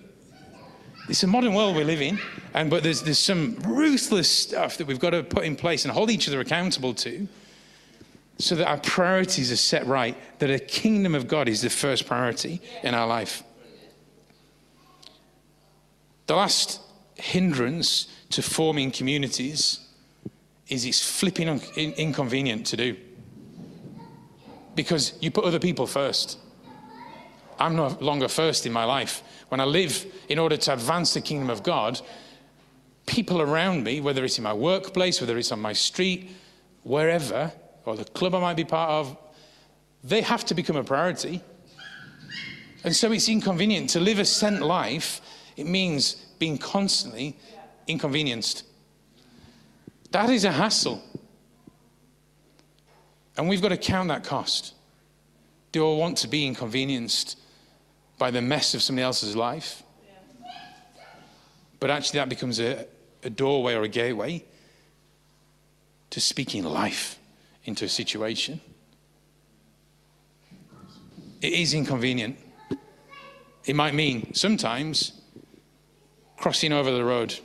it's 1.08 1.22
a 1.22 1.26
modern 1.26 1.54
world 1.54 1.76
we 1.76 1.84
live 1.84 2.02
in, 2.02 2.18
and, 2.54 2.68
but 2.68 2.82
there's, 2.82 3.02
there's 3.02 3.18
some 3.18 3.56
ruthless 3.64 4.30
stuff 4.30 4.78
that 4.78 4.86
we've 4.86 4.98
got 4.98 5.10
to 5.10 5.22
put 5.22 5.44
in 5.44 5.54
place 5.54 5.84
and 5.84 5.92
hold 5.94 6.10
each 6.10 6.26
other 6.28 6.40
accountable 6.40 6.94
to 6.94 7.28
so 8.38 8.54
that 8.56 8.66
our 8.66 8.78
priorities 8.78 9.52
are 9.52 9.56
set 9.56 9.86
right, 9.86 10.16
that 10.40 10.50
a 10.50 10.58
kingdom 10.58 11.14
of 11.14 11.28
God 11.28 11.48
is 11.48 11.62
the 11.62 11.70
first 11.70 12.06
priority 12.06 12.60
in 12.82 12.94
our 12.94 13.06
life. 13.06 13.42
The 16.26 16.34
last 16.34 16.80
hindrance 17.16 18.08
to 18.30 18.42
forming 18.42 18.90
communities 18.90 19.80
is 20.68 20.84
it's 20.84 21.02
flipping 21.02 21.48
un- 21.48 21.60
inconvenient 21.76 22.66
to 22.66 22.76
do 22.76 22.96
because 24.74 25.14
you 25.20 25.30
put 25.30 25.44
other 25.44 25.58
people 25.58 25.86
first. 25.86 26.38
I'm 27.58 27.74
no 27.74 27.88
longer 28.00 28.28
first 28.28 28.66
in 28.66 28.72
my 28.72 28.84
life. 28.84 29.22
When 29.48 29.60
I 29.60 29.64
live 29.64 30.04
in 30.28 30.38
order 30.38 30.56
to 30.56 30.72
advance 30.74 31.14
the 31.14 31.20
kingdom 31.22 31.48
of 31.48 31.62
God, 31.62 32.00
people 33.06 33.40
around 33.40 33.84
me, 33.84 34.00
whether 34.00 34.24
it's 34.24 34.36
in 34.36 34.44
my 34.44 34.52
workplace, 34.52 35.20
whether 35.20 35.38
it's 35.38 35.52
on 35.52 35.60
my 35.60 35.72
street, 35.72 36.30
wherever, 36.82 37.52
or 37.84 37.96
the 37.96 38.04
club 38.04 38.34
I 38.34 38.40
might 38.40 38.56
be 38.56 38.64
part 38.64 38.90
of, 38.90 39.16
they 40.04 40.20
have 40.20 40.44
to 40.46 40.54
become 40.54 40.76
a 40.76 40.84
priority. 40.84 41.40
And 42.84 42.94
so 42.94 43.10
it's 43.12 43.28
inconvenient. 43.28 43.90
To 43.90 44.00
live 44.00 44.18
a 44.18 44.24
sent 44.24 44.62
life, 44.62 45.20
it 45.56 45.66
means 45.66 46.14
being 46.38 46.58
constantly 46.58 47.36
inconvenienced. 47.86 48.64
That 50.12 50.30
is 50.30 50.44
a 50.44 50.52
hassle. 50.52 51.02
And 53.36 53.48
we've 53.48 53.62
got 53.62 53.68
to 53.68 53.76
count 53.76 54.08
that 54.08 54.24
cost. 54.24 54.74
Do 55.72 55.90
I 55.90 55.96
want 55.96 56.18
to 56.18 56.28
be 56.28 56.46
inconvenienced 56.46 57.38
by 58.18 58.30
the 58.30 58.40
mess 58.40 58.74
of 58.74 58.82
somebody 58.82 59.04
else's 59.04 59.36
life? 59.36 59.82
But 61.78 61.90
actually, 61.90 62.20
that 62.20 62.28
becomes 62.28 62.58
a, 62.58 62.86
a 63.22 63.30
doorway 63.30 63.74
or 63.74 63.82
a 63.82 63.88
gateway 63.88 64.44
to 66.10 66.20
speaking 66.20 66.64
life 66.64 67.18
into 67.64 67.84
a 67.84 67.88
situation. 67.88 68.60
It 71.42 71.52
is 71.52 71.74
inconvenient. 71.74 72.38
It 73.66 73.76
might 73.76 73.94
mean 73.94 74.32
sometimes 74.32 75.15
crossing 76.36 76.72
over 76.72 76.90
the 76.90 77.04
road 77.04 77.38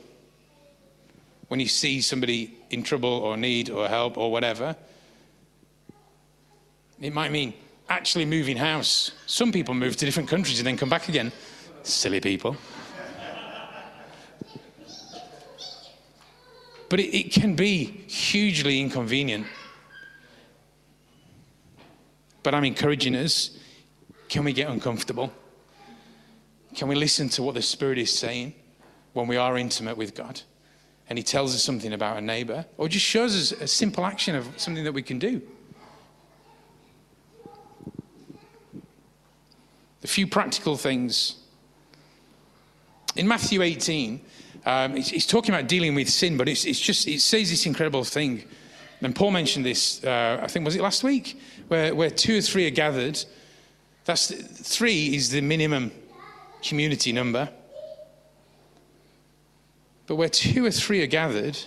when 1.48 1.60
you 1.60 1.68
see 1.68 2.00
somebody 2.00 2.54
in 2.70 2.82
trouble 2.82 3.10
or 3.10 3.36
need 3.36 3.70
or 3.70 3.88
help 3.88 4.16
or 4.16 4.30
whatever. 4.32 4.74
It 7.00 7.12
might 7.12 7.32
mean 7.32 7.52
actually 7.88 8.24
moving 8.24 8.56
house. 8.56 9.10
Some 9.26 9.52
people 9.52 9.74
move 9.74 9.96
to 9.96 10.04
different 10.06 10.28
countries 10.28 10.58
and 10.60 10.66
then 10.66 10.76
come 10.76 10.88
back 10.88 11.08
again. 11.08 11.32
Silly 11.82 12.20
people. 12.20 12.56
But 16.88 17.00
it, 17.00 17.16
it 17.16 17.32
can 17.32 17.54
be 17.54 17.84
hugely 17.84 18.80
inconvenient. 18.80 19.46
But 22.42 22.54
I'm 22.54 22.64
encouraging 22.64 23.16
us 23.16 23.58
can 24.28 24.44
we 24.44 24.54
get 24.54 24.70
uncomfortable? 24.70 25.30
Can 26.74 26.88
we 26.88 26.94
listen 26.94 27.28
to 27.30 27.42
what 27.42 27.54
the 27.54 27.60
Spirit 27.60 27.98
is 27.98 28.18
saying 28.18 28.54
when 29.12 29.26
we 29.26 29.36
are 29.36 29.56
intimate 29.58 29.96
with 29.96 30.14
God? 30.14 30.40
And 31.08 31.18
He 31.18 31.22
tells 31.22 31.54
us 31.54 31.62
something 31.62 31.92
about 31.92 32.18
a 32.18 32.20
neighbor, 32.20 32.64
or 32.78 32.88
just 32.88 33.04
shows 33.04 33.34
us 33.34 33.60
a 33.60 33.66
simple 33.66 34.04
action 34.04 34.34
of 34.34 34.48
something 34.56 34.84
that 34.84 34.92
we 34.92 35.02
can 35.02 35.18
do. 35.18 35.42
A 40.02 40.06
few 40.06 40.26
practical 40.26 40.76
things. 40.76 41.36
In 43.14 43.28
Matthew 43.28 43.62
18, 43.62 44.20
um, 44.64 44.96
he's, 44.96 45.08
he's, 45.08 45.26
talking 45.26 45.54
about 45.54 45.68
dealing 45.68 45.94
with 45.94 46.08
sin, 46.08 46.36
but 46.36 46.48
it's, 46.48 46.64
it's, 46.64 46.80
just, 46.80 47.06
it 47.06 47.20
says 47.20 47.50
this 47.50 47.66
incredible 47.66 48.04
thing. 48.04 48.44
And 49.02 49.14
Paul 49.14 49.32
mentioned 49.32 49.66
this, 49.66 50.02
uh, 50.04 50.40
I 50.42 50.46
think, 50.46 50.64
was 50.64 50.76
it 50.76 50.82
last 50.82 51.04
week? 51.04 51.38
Where, 51.68 51.94
where 51.94 52.10
two 52.10 52.38
or 52.38 52.40
three 52.40 52.66
are 52.66 52.70
gathered 52.70 53.22
that's 54.04 54.32
three 54.76 55.14
is 55.14 55.30
the 55.30 55.40
minimum 55.40 55.92
community 56.62 57.12
number. 57.12 57.48
But 60.12 60.16
where 60.16 60.28
two 60.28 60.66
or 60.66 60.70
three 60.70 61.02
are 61.02 61.06
gathered 61.06 61.58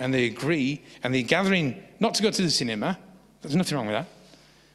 and 0.00 0.12
they 0.12 0.26
agree 0.26 0.82
and 1.02 1.14
they're 1.14 1.22
gathering 1.22 1.82
not 1.98 2.12
to 2.16 2.22
go 2.22 2.30
to 2.30 2.42
the 2.42 2.50
cinema, 2.50 2.98
there's 3.40 3.56
nothing 3.56 3.74
wrong 3.74 3.86
with 3.86 3.94
that, 3.94 4.06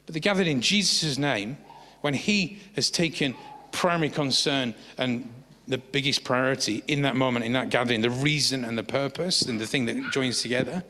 but 0.07 0.15
they're 0.15 0.19
gathered 0.19 0.47
in 0.47 0.59
Jesus' 0.59 1.19
name 1.19 1.55
when 2.01 2.15
He 2.15 2.57
has 2.75 2.89
taken 2.89 3.35
primary 3.71 4.09
concern 4.09 4.73
and 4.97 5.31
the 5.67 5.77
biggest 5.77 6.23
priority 6.23 6.83
in 6.87 7.03
that 7.03 7.15
moment, 7.15 7.45
in 7.45 7.53
that 7.53 7.69
gathering, 7.69 8.01
the 8.01 8.09
reason 8.09 8.65
and 8.65 8.75
the 8.75 8.83
purpose 8.83 9.43
and 9.43 9.61
the 9.61 9.67
thing 9.67 9.85
that 9.85 10.11
joins 10.11 10.41
together 10.41 10.83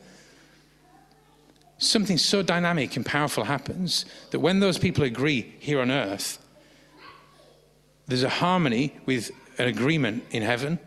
something 1.76 2.16
so 2.16 2.42
dynamic 2.42 2.96
and 2.96 3.04
powerful 3.04 3.44
happens 3.44 4.06
that 4.30 4.40
when 4.40 4.58
those 4.60 4.78
people 4.78 5.04
agree 5.04 5.54
here 5.58 5.82
on 5.82 5.90
earth, 5.90 6.38
there's 8.06 8.22
a 8.22 8.30
harmony 8.30 8.94
with 9.04 9.30
an 9.58 9.68
agreement 9.68 10.24
in 10.30 10.42
heaven. 10.42 10.78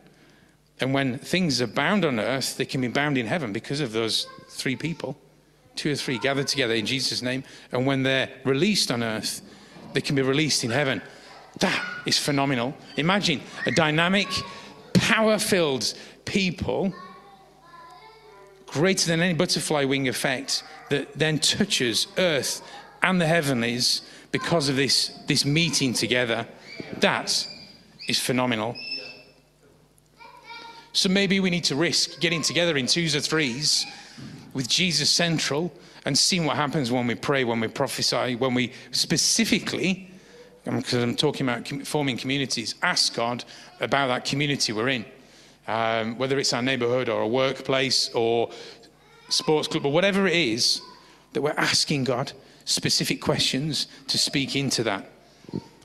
And 0.79 0.93
when 0.93 1.17
things 1.17 1.61
are 1.61 1.67
bound 1.67 2.03
on 2.03 2.19
earth, 2.19 2.57
they 2.57 2.65
can 2.65 2.81
be 2.81 2.87
bound 2.87 3.17
in 3.17 3.27
heaven 3.27 3.53
because 3.53 3.79
of 3.79 3.93
those 3.93 4.27
three 4.49 4.75
people, 4.75 5.17
two 5.75 5.91
or 5.91 5.95
three 5.95 6.17
gathered 6.17 6.47
together 6.47 6.73
in 6.73 6.85
Jesus' 6.85 7.21
name. 7.21 7.43
And 7.71 7.85
when 7.85 8.03
they're 8.03 8.29
released 8.43 8.91
on 8.91 9.03
earth, 9.03 9.41
they 9.93 10.01
can 10.01 10.15
be 10.15 10.21
released 10.21 10.63
in 10.63 10.71
heaven. 10.71 11.01
That 11.59 11.81
is 12.05 12.19
phenomenal. 12.19 12.75
Imagine 12.97 13.41
a 13.65 13.71
dynamic, 13.71 14.27
power 14.93 15.39
filled 15.39 15.93
people 16.25 16.93
greater 18.67 19.07
than 19.07 19.21
any 19.21 19.33
butterfly 19.33 19.85
wing 19.85 20.09
effect 20.09 20.63
that 20.89 21.13
then 21.13 21.39
touches 21.39 22.07
earth 22.17 22.61
and 23.01 23.21
the 23.21 23.27
heavenlies 23.27 24.01
because 24.33 24.67
of 24.67 24.75
this, 24.75 25.17
this 25.27 25.45
meeting 25.45 25.93
together. 25.93 26.45
That 26.99 27.47
is 28.09 28.19
phenomenal. 28.19 28.75
So 30.95 31.09
maybe 31.09 31.41
we 31.41 31.49
need 31.49 31.65
to 31.65 31.75
risk 31.75 32.21
getting 32.21 32.41
together 32.41 32.77
in 32.77 32.87
twos 32.87 33.17
or 33.17 33.19
threes 33.19 33.85
with 34.53 34.69
Jesus 34.69 35.09
central 35.09 35.73
and 36.05 36.17
seeing 36.17 36.45
what 36.45 36.55
happens 36.55 36.89
when 36.89 37.05
we 37.05 37.15
pray, 37.15 37.43
when 37.43 37.59
we 37.59 37.67
prophesy, 37.67 38.35
when 38.35 38.53
we 38.53 38.71
specifically, 38.91 40.09
because 40.63 41.03
I'm 41.03 41.17
talking 41.17 41.49
about 41.49 41.67
forming 41.85 42.15
communities, 42.15 42.75
ask 42.81 43.13
God 43.13 43.43
about 43.81 44.07
that 44.07 44.23
community 44.23 44.71
we're 44.71 44.87
in. 44.87 45.05
Um, 45.67 46.17
whether 46.17 46.39
it's 46.39 46.53
our 46.53 46.61
neighborhood 46.61 47.09
or 47.09 47.23
a 47.23 47.27
workplace 47.27 48.09
or 48.13 48.49
sports 49.27 49.67
club 49.67 49.85
or 49.85 49.91
whatever 49.91 50.27
it 50.27 50.35
is, 50.35 50.81
that 51.33 51.41
we're 51.41 51.51
asking 51.57 52.05
God 52.05 52.31
specific 52.63 53.19
questions 53.19 53.87
to 54.07 54.17
speak 54.17 54.55
into 54.55 54.81
that. 54.83 55.09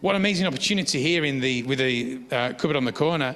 What 0.02 0.12
an 0.12 0.22
amazing 0.22 0.46
opportunity 0.46 1.02
here 1.02 1.24
in 1.24 1.40
the, 1.40 1.64
with 1.64 1.80
the 1.80 2.20
uh, 2.30 2.52
cupboard 2.52 2.76
on 2.76 2.84
the 2.84 2.92
corner. 2.92 3.34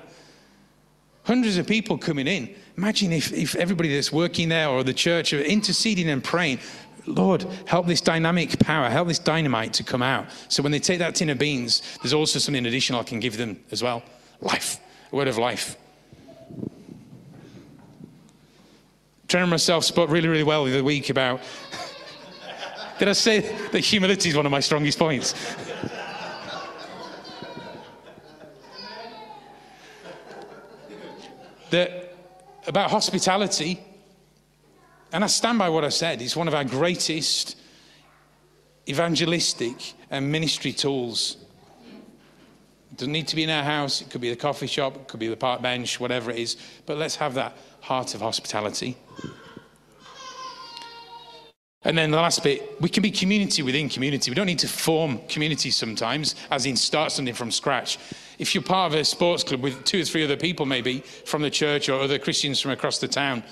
Hundreds 1.24 1.56
of 1.56 1.66
people 1.66 1.96
coming 1.96 2.26
in. 2.26 2.54
Imagine 2.76 3.12
if, 3.12 3.32
if 3.32 3.54
everybody 3.54 3.94
that's 3.94 4.12
working 4.12 4.50
there 4.50 4.68
or 4.68 4.84
the 4.84 4.92
church 4.92 5.32
are 5.32 5.40
interceding 5.40 6.08
and 6.10 6.22
praying, 6.22 6.58
Lord, 7.06 7.46
help 7.66 7.86
this 7.86 8.00
dynamic 8.00 8.58
power, 8.58 8.88
help 8.88 9.08
this 9.08 9.18
dynamite 9.18 9.72
to 9.74 9.84
come 9.84 10.02
out. 10.02 10.26
So 10.48 10.62
when 10.62 10.72
they 10.72 10.78
take 10.78 10.98
that 10.98 11.14
tin 11.14 11.30
of 11.30 11.38
beans, 11.38 11.82
there's 12.02 12.12
also 12.12 12.38
something 12.38 12.64
additional 12.66 13.00
I 13.00 13.04
can 13.04 13.20
give 13.20 13.36
them 13.36 13.62
as 13.70 13.82
well 13.82 14.02
life, 14.40 14.78
a 15.12 15.16
word 15.16 15.28
of 15.28 15.38
life. 15.38 15.76
Trevor 19.28 19.46
myself 19.46 19.84
spoke 19.84 20.10
really, 20.10 20.28
really 20.28 20.44
well 20.44 20.64
the 20.64 20.82
week 20.82 21.08
about 21.08 21.40
did 22.98 23.08
I 23.08 23.12
say 23.12 23.40
that 23.72 23.80
humility 23.80 24.28
is 24.28 24.36
one 24.36 24.44
of 24.44 24.52
my 24.52 24.60
strongest 24.60 24.98
points? 24.98 25.34
That 31.74 32.14
about 32.68 32.90
hospitality, 32.90 33.80
and 35.12 35.24
I 35.24 35.26
stand 35.26 35.58
by 35.58 35.68
what 35.68 35.84
I 35.84 35.88
said, 35.88 36.22
it's 36.22 36.36
one 36.36 36.48
of 36.48 36.54
our 36.54 36.64
greatest 36.64 37.56
evangelistic 38.88 39.94
and 40.10 40.30
ministry 40.30 40.72
tools. 40.72 41.36
It 42.92 42.98
doesn't 42.98 43.12
need 43.12 43.26
to 43.28 43.36
be 43.36 43.42
in 43.42 43.50
our 43.50 43.64
house, 43.64 44.02
it 44.02 44.10
could 44.10 44.20
be 44.20 44.30
the 44.30 44.36
coffee 44.36 44.68
shop, 44.68 44.94
it 44.94 45.08
could 45.08 45.18
be 45.18 45.26
the 45.26 45.36
park 45.36 45.62
bench, 45.62 45.98
whatever 45.98 46.30
it 46.30 46.38
is, 46.38 46.56
but 46.86 46.96
let's 46.96 47.16
have 47.16 47.34
that 47.34 47.56
heart 47.80 48.14
of 48.14 48.20
hospitality. 48.20 48.96
And 51.82 51.98
then 51.98 52.12
the 52.12 52.16
last 52.16 52.42
bit, 52.44 52.80
we 52.80 52.88
can 52.88 53.02
be 53.02 53.10
community 53.10 53.62
within 53.62 53.88
community. 53.88 54.30
We 54.30 54.34
don't 54.34 54.46
need 54.46 54.60
to 54.60 54.68
form 54.68 55.18
community 55.28 55.70
sometimes, 55.70 56.34
as 56.50 56.66
in 56.66 56.76
start 56.76 57.12
something 57.12 57.34
from 57.34 57.50
scratch. 57.50 57.98
If 58.38 58.54
you're 58.54 58.64
part 58.64 58.92
of 58.92 58.98
a 58.98 59.04
sports 59.04 59.44
club 59.44 59.62
with 59.62 59.84
two 59.84 60.02
or 60.02 60.04
three 60.04 60.24
other 60.24 60.36
people, 60.36 60.66
maybe 60.66 61.00
from 61.24 61.42
the 61.42 61.50
church 61.50 61.88
or 61.88 62.00
other 62.00 62.18
Christians 62.18 62.60
from 62.60 62.72
across 62.72 62.98
the 62.98 63.08
town, 63.08 63.42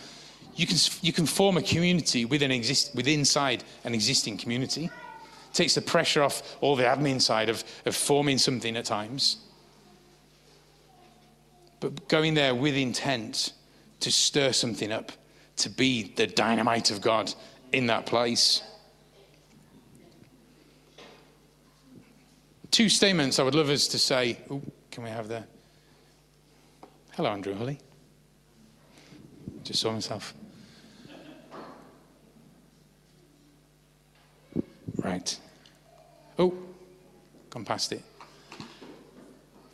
you 0.55 0.67
can, 0.67 0.77
you 1.01 1.13
can 1.13 1.27
form 1.27 1.57
a 1.57 1.63
community 1.63 2.25
within, 2.25 2.51
exist, 2.51 2.95
inside 2.95 3.65
an 3.85 3.95
existing 3.95 4.37
community. 4.37 4.85
It 4.85 5.55
takes 5.55 5.75
the 5.75 5.83
pressure 5.83 6.23
off 6.23 6.57
all 6.61 6.77
the 6.77 6.85
admin 6.85 7.21
side 7.21 7.49
of, 7.49 7.65
of 7.87 7.95
forming 7.95 8.39
something 8.39 8.77
at 8.77 8.85
times. 8.85 9.39
But 11.81 12.09
going 12.09 12.35
there 12.35 12.55
with 12.55 12.77
intent 12.77 13.53
to 14.01 14.13
stir 14.13 14.53
something 14.53 14.93
up, 14.93 15.13
to 15.57 15.71
be 15.71 16.13
the 16.17 16.27
dynamite 16.27 16.91
of 16.91 17.01
God 17.01 17.33
in 17.73 17.87
that 17.87 18.07
place. 18.07 18.63
Two 22.73 22.89
statements 22.89 23.39
I 23.39 23.43
would 23.43 23.55
love 23.55 23.69
us 23.69 23.87
to 23.89 23.99
say. 23.99 24.39
Ooh, 24.51 24.63
can 24.91 25.05
we 25.05 25.11
have 25.11 25.29
there? 25.29 25.45
Hello, 27.15 27.29
Andrew 27.29 27.55
Hully. 27.55 27.79
Just 29.63 29.81
saw 29.81 29.93
myself. 29.93 30.33
Right. 34.97 35.39
Oh, 36.39 36.55
gone 37.51 37.67
past 37.67 37.93
it. 37.93 38.03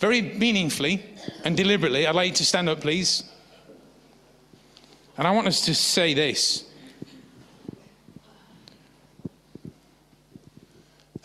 Very 0.00 0.20
meaningfully 0.20 1.04
and 1.44 1.56
deliberately, 1.56 2.04
I'd 2.04 2.16
like 2.16 2.30
you 2.30 2.34
to 2.34 2.44
stand 2.44 2.68
up, 2.68 2.80
please. 2.80 3.22
And 5.16 5.24
I 5.24 5.30
want 5.30 5.46
us 5.46 5.60
to 5.66 5.74
say 5.74 6.14
this 6.14 6.67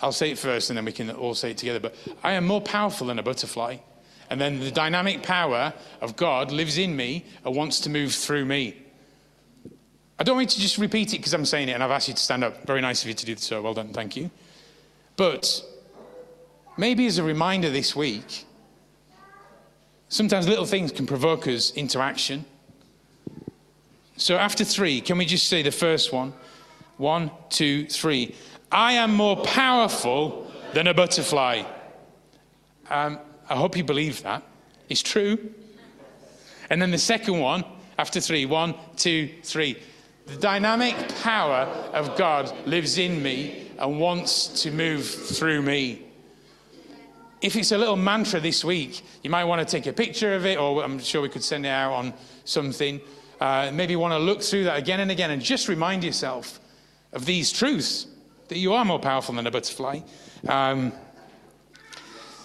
I'll 0.03 0.11
say 0.11 0.31
it 0.31 0.37
first 0.37 0.69
and 0.69 0.75
then 0.75 0.83
we 0.83 0.91
can 0.91 1.09
all 1.11 1.33
say 1.33 1.51
it 1.51 1.57
together. 1.57 1.79
But 1.79 1.95
I 2.23 2.33
am 2.33 2.45
more 2.45 2.59
powerful 2.59 3.07
than 3.07 3.19
a 3.19 3.23
butterfly. 3.23 3.77
And 4.29 4.39
then 4.39 4.59
the 4.59 4.69
dynamic 4.69 5.23
power 5.23 5.73
of 6.01 6.17
God 6.17 6.51
lives 6.51 6.77
in 6.77 6.93
me 6.95 7.25
and 7.45 7.55
wants 7.55 7.79
to 7.81 7.89
move 7.89 8.13
through 8.13 8.43
me. 8.43 8.75
I 10.19 10.23
don't 10.25 10.35
want 10.35 10.49
you 10.51 10.55
to 10.55 10.61
just 10.61 10.77
repeat 10.77 11.13
it 11.13 11.17
because 11.17 11.33
I'm 11.33 11.45
saying 11.45 11.69
it 11.69 11.71
and 11.71 11.81
I've 11.81 11.91
asked 11.91 12.09
you 12.09 12.13
to 12.13 12.19
stand 12.19 12.43
up. 12.43 12.67
Very 12.67 12.81
nice 12.81 13.01
of 13.01 13.07
you 13.07 13.13
to 13.13 13.25
do 13.25 13.35
so. 13.37 13.61
Well 13.61 13.73
done. 13.73 13.93
Thank 13.93 14.17
you. 14.17 14.29
But 15.15 15.63
maybe 16.77 17.05
as 17.05 17.17
a 17.17 17.23
reminder 17.23 17.69
this 17.69 17.95
week, 17.95 18.45
sometimes 20.09 20.49
little 20.49 20.65
things 20.65 20.91
can 20.91 21.07
provoke 21.07 21.47
us 21.47 21.71
into 21.71 21.99
action. 21.99 22.43
So 24.17 24.35
after 24.35 24.65
three, 24.65 24.99
can 24.99 25.17
we 25.17 25.25
just 25.25 25.47
say 25.47 25.61
the 25.61 25.71
first 25.71 26.11
one? 26.11 26.33
One, 26.97 27.31
two, 27.49 27.87
three. 27.87 28.35
I 28.73 28.93
am 28.93 29.13
more 29.13 29.37
powerful 29.37 30.51
than 30.73 30.87
a 30.87 30.95
butterfly. 30.95 31.61
Um, 32.89 33.19
I 33.47 33.55
hope 33.55 33.77
you 33.77 33.83
believe 33.83 34.23
that. 34.23 34.41
It's 34.89 35.03
true. 35.03 35.53
And 36.71 36.81
then 36.81 36.89
the 36.89 36.97
second 36.97 37.39
one, 37.39 37.65
after 37.99 38.19
three, 38.19 38.47
one, 38.47 38.73
two, 38.95 39.29
three. 39.43 39.77
The 40.25 40.37
dynamic 40.37 40.95
power 41.21 41.65
of 41.93 42.17
God 42.17 42.51
lives 42.65 42.97
in 42.97 43.21
me 43.21 43.69
and 43.77 43.99
wants 43.99 44.63
to 44.63 44.71
move 44.71 45.05
through 45.05 45.61
me. 45.61 46.01
If 47.41 47.55
it's 47.55 47.73
a 47.73 47.77
little 47.77 47.97
mantra 47.97 48.39
this 48.39 48.65
week, 48.65 49.03
you 49.21 49.29
might 49.29 49.43
want 49.43 49.67
to 49.67 49.71
take 49.71 49.85
a 49.85 49.93
picture 49.93 50.33
of 50.33 50.47
it, 50.47 50.57
or 50.57 50.83
I'm 50.83 50.97
sure 50.97 51.21
we 51.21 51.29
could 51.29 51.43
send 51.43 51.67
it 51.67 51.69
out 51.69 51.93
on 51.93 52.13
something. 52.43 53.01
Uh, 53.39 53.69
maybe 53.71 53.95
want 53.95 54.13
to 54.13 54.19
look 54.19 54.41
through 54.41 54.63
that 54.63 54.79
again 54.79 54.99
and 54.99 55.11
again 55.11 55.29
and 55.29 55.43
just 55.43 55.67
remind 55.67 56.03
yourself 56.03 56.59
of 57.11 57.25
these 57.25 57.51
truths 57.51 58.07
that 58.47 58.57
you 58.57 58.73
are 58.73 58.85
more 58.85 58.99
powerful 58.99 59.35
than 59.35 59.47
a 59.47 59.51
butterfly, 59.51 59.99
um, 60.47 60.91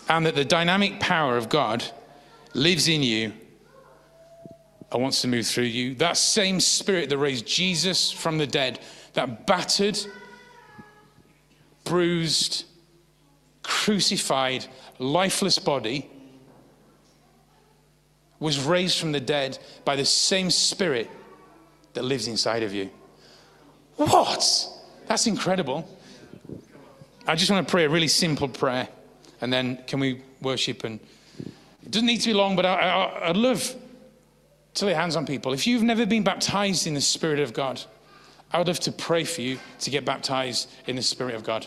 and 0.09 0.27
that 0.27 0.35
the 0.35 0.45
dynamic 0.45 1.01
power 1.01 1.37
of 1.37 1.49
God 1.49 1.85
lives 2.55 2.89
in 2.89 3.03
you 3.03 3.33
and 4.91 5.03
wants 5.03 5.21
to 5.23 5.29
move 5.29 5.47
through 5.47 5.65
you. 5.65 5.95
That 5.95 6.17
same 6.17 6.61
spirit 6.61 7.11
that 7.11 7.19
raised 7.19 7.47
Jesus 7.47 8.11
from 8.11 8.39
the 8.39 8.47
dead, 8.47 8.81
that 9.15 9.47
battered, 9.47 9.99
bruised, 11.85 12.65
crucified, 13.63 14.67
lifeless 14.99 15.59
body, 15.59 16.11
was 18.41 18.61
raised 18.61 18.99
from 18.99 19.13
the 19.13 19.21
dead 19.21 19.59
by 19.85 19.97
the 19.97 20.05
same 20.05 20.51
spirit 20.51 21.11
that 21.95 22.05
lives 22.05 22.29
inside 22.29 22.63
of 22.63 22.73
you. 22.73 22.91
What? 23.97 24.69
That's 25.09 25.27
incredible. 25.27 25.89
I 27.27 27.35
just 27.35 27.51
want 27.51 27.67
to 27.67 27.71
pray 27.71 27.85
a 27.85 27.89
really 27.89 28.09
simple 28.09 28.49
prayer, 28.49 28.89
and 29.41 29.53
then 29.53 29.83
can 29.87 30.01
we 30.01 30.23
worship? 30.41 30.85
And 30.85 31.01
it 31.83 31.91
doesn't 31.91 32.07
need 32.07 32.19
to 32.19 32.29
be 32.29 32.35
long, 32.35 32.57
but 32.57 32.67
I, 32.67 33.21
I'd 33.25 33.37
love 33.37 33.75
to 34.75 34.87
lay 34.87 34.95
hands 34.95 35.17
on 35.17 35.27
people. 35.27 35.53
If 35.53 35.67
you've 35.67 35.83
never 35.83 36.07
been 36.07 36.23
baptized 36.23 36.87
in 36.87 36.95
the 36.95 37.01
Spirit 37.01 37.41
of 37.41 37.53
God, 37.53 37.83
I 38.53 38.59
would 38.59 38.69
love 38.69 38.81
to 38.81 38.93
pray 38.93 39.25
for 39.25 39.41
you 39.41 39.59
to 39.81 39.91
get 39.91 40.05
baptized 40.05 40.71
in 40.87 40.97
the 40.97 41.03
Spirit 41.03 41.35
of 41.35 41.43
God. 41.43 41.67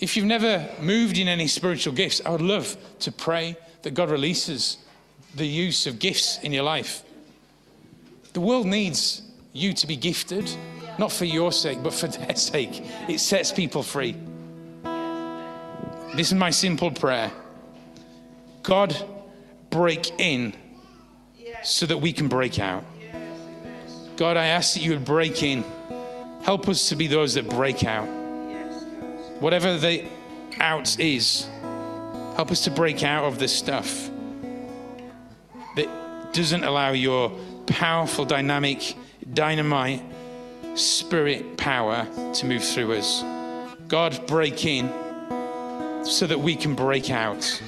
If 0.00 0.16
you've 0.16 0.26
never 0.26 0.68
moved 0.80 1.18
in 1.18 1.28
any 1.28 1.48
spiritual 1.48 1.92
gifts, 1.92 2.20
I 2.24 2.30
would 2.30 2.42
love 2.42 2.76
to 3.00 3.12
pray 3.12 3.56
that 3.82 3.94
God 3.94 4.10
releases 4.10 4.78
the 5.34 5.46
use 5.46 5.86
of 5.86 5.98
gifts 5.98 6.38
in 6.42 6.52
your 6.52 6.62
life. 6.62 7.02
The 8.32 8.40
world 8.40 8.66
needs 8.66 9.22
you 9.52 9.72
to 9.72 9.86
be 9.86 9.96
gifted, 9.96 10.50
not 10.98 11.12
for 11.12 11.24
your 11.24 11.52
sake, 11.52 11.82
but 11.82 11.94
for 11.94 12.08
their 12.08 12.36
sake. 12.36 12.82
It 13.08 13.20
sets 13.20 13.52
people 13.52 13.82
free. 13.82 14.16
This 16.14 16.28
is 16.28 16.34
my 16.34 16.50
simple 16.50 16.90
prayer 16.90 17.30
God, 18.62 18.96
break 19.70 20.20
in 20.20 20.52
so 21.62 21.86
that 21.86 21.98
we 21.98 22.12
can 22.12 22.28
break 22.28 22.58
out. 22.58 22.84
God, 24.16 24.36
I 24.36 24.46
ask 24.46 24.74
that 24.74 24.82
you 24.82 24.90
would 24.90 25.04
break 25.04 25.42
in. 25.42 25.64
Help 26.42 26.68
us 26.68 26.88
to 26.88 26.96
be 26.96 27.06
those 27.06 27.34
that 27.34 27.48
break 27.48 27.84
out. 27.84 28.06
Whatever 29.40 29.78
the 29.78 30.04
out 30.58 30.98
is, 30.98 31.46
help 32.34 32.50
us 32.50 32.64
to 32.64 32.70
break 32.70 33.04
out 33.04 33.24
of 33.24 33.38
this 33.38 33.56
stuff 33.56 34.10
that 35.76 35.88
doesn't 36.32 36.64
allow 36.64 36.90
your 36.90 37.30
powerful, 37.66 38.24
dynamic, 38.24 38.94
dynamite 39.32 40.02
spirit 40.78 41.56
power 41.56 42.06
to 42.34 42.46
move 42.46 42.64
through 42.64 42.94
us. 42.94 43.22
God, 43.88 44.26
break 44.26 44.64
in 44.64 44.88
so 46.04 46.26
that 46.26 46.38
we 46.38 46.56
can 46.56 46.74
break 46.74 47.10
out. 47.10 47.62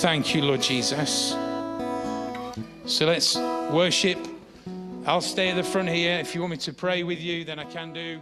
Thank 0.00 0.34
you, 0.34 0.42
Lord 0.42 0.62
Jesus. 0.62 1.30
So 2.86 3.06
let's 3.06 3.36
worship. 3.36 4.18
I'll 5.06 5.20
stay 5.20 5.50
at 5.50 5.56
the 5.56 5.62
front 5.62 5.88
here. 5.88 6.18
If 6.18 6.34
you 6.34 6.40
want 6.40 6.52
me 6.52 6.56
to 6.58 6.72
pray 6.72 7.02
with 7.02 7.20
you, 7.20 7.44
then 7.44 7.58
I 7.58 7.64
can 7.64 7.92
do. 7.92 8.20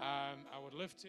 Um, 0.00 0.38
I 0.54 0.58
would 0.62 0.74
love 0.74 0.96
to. 0.98 1.08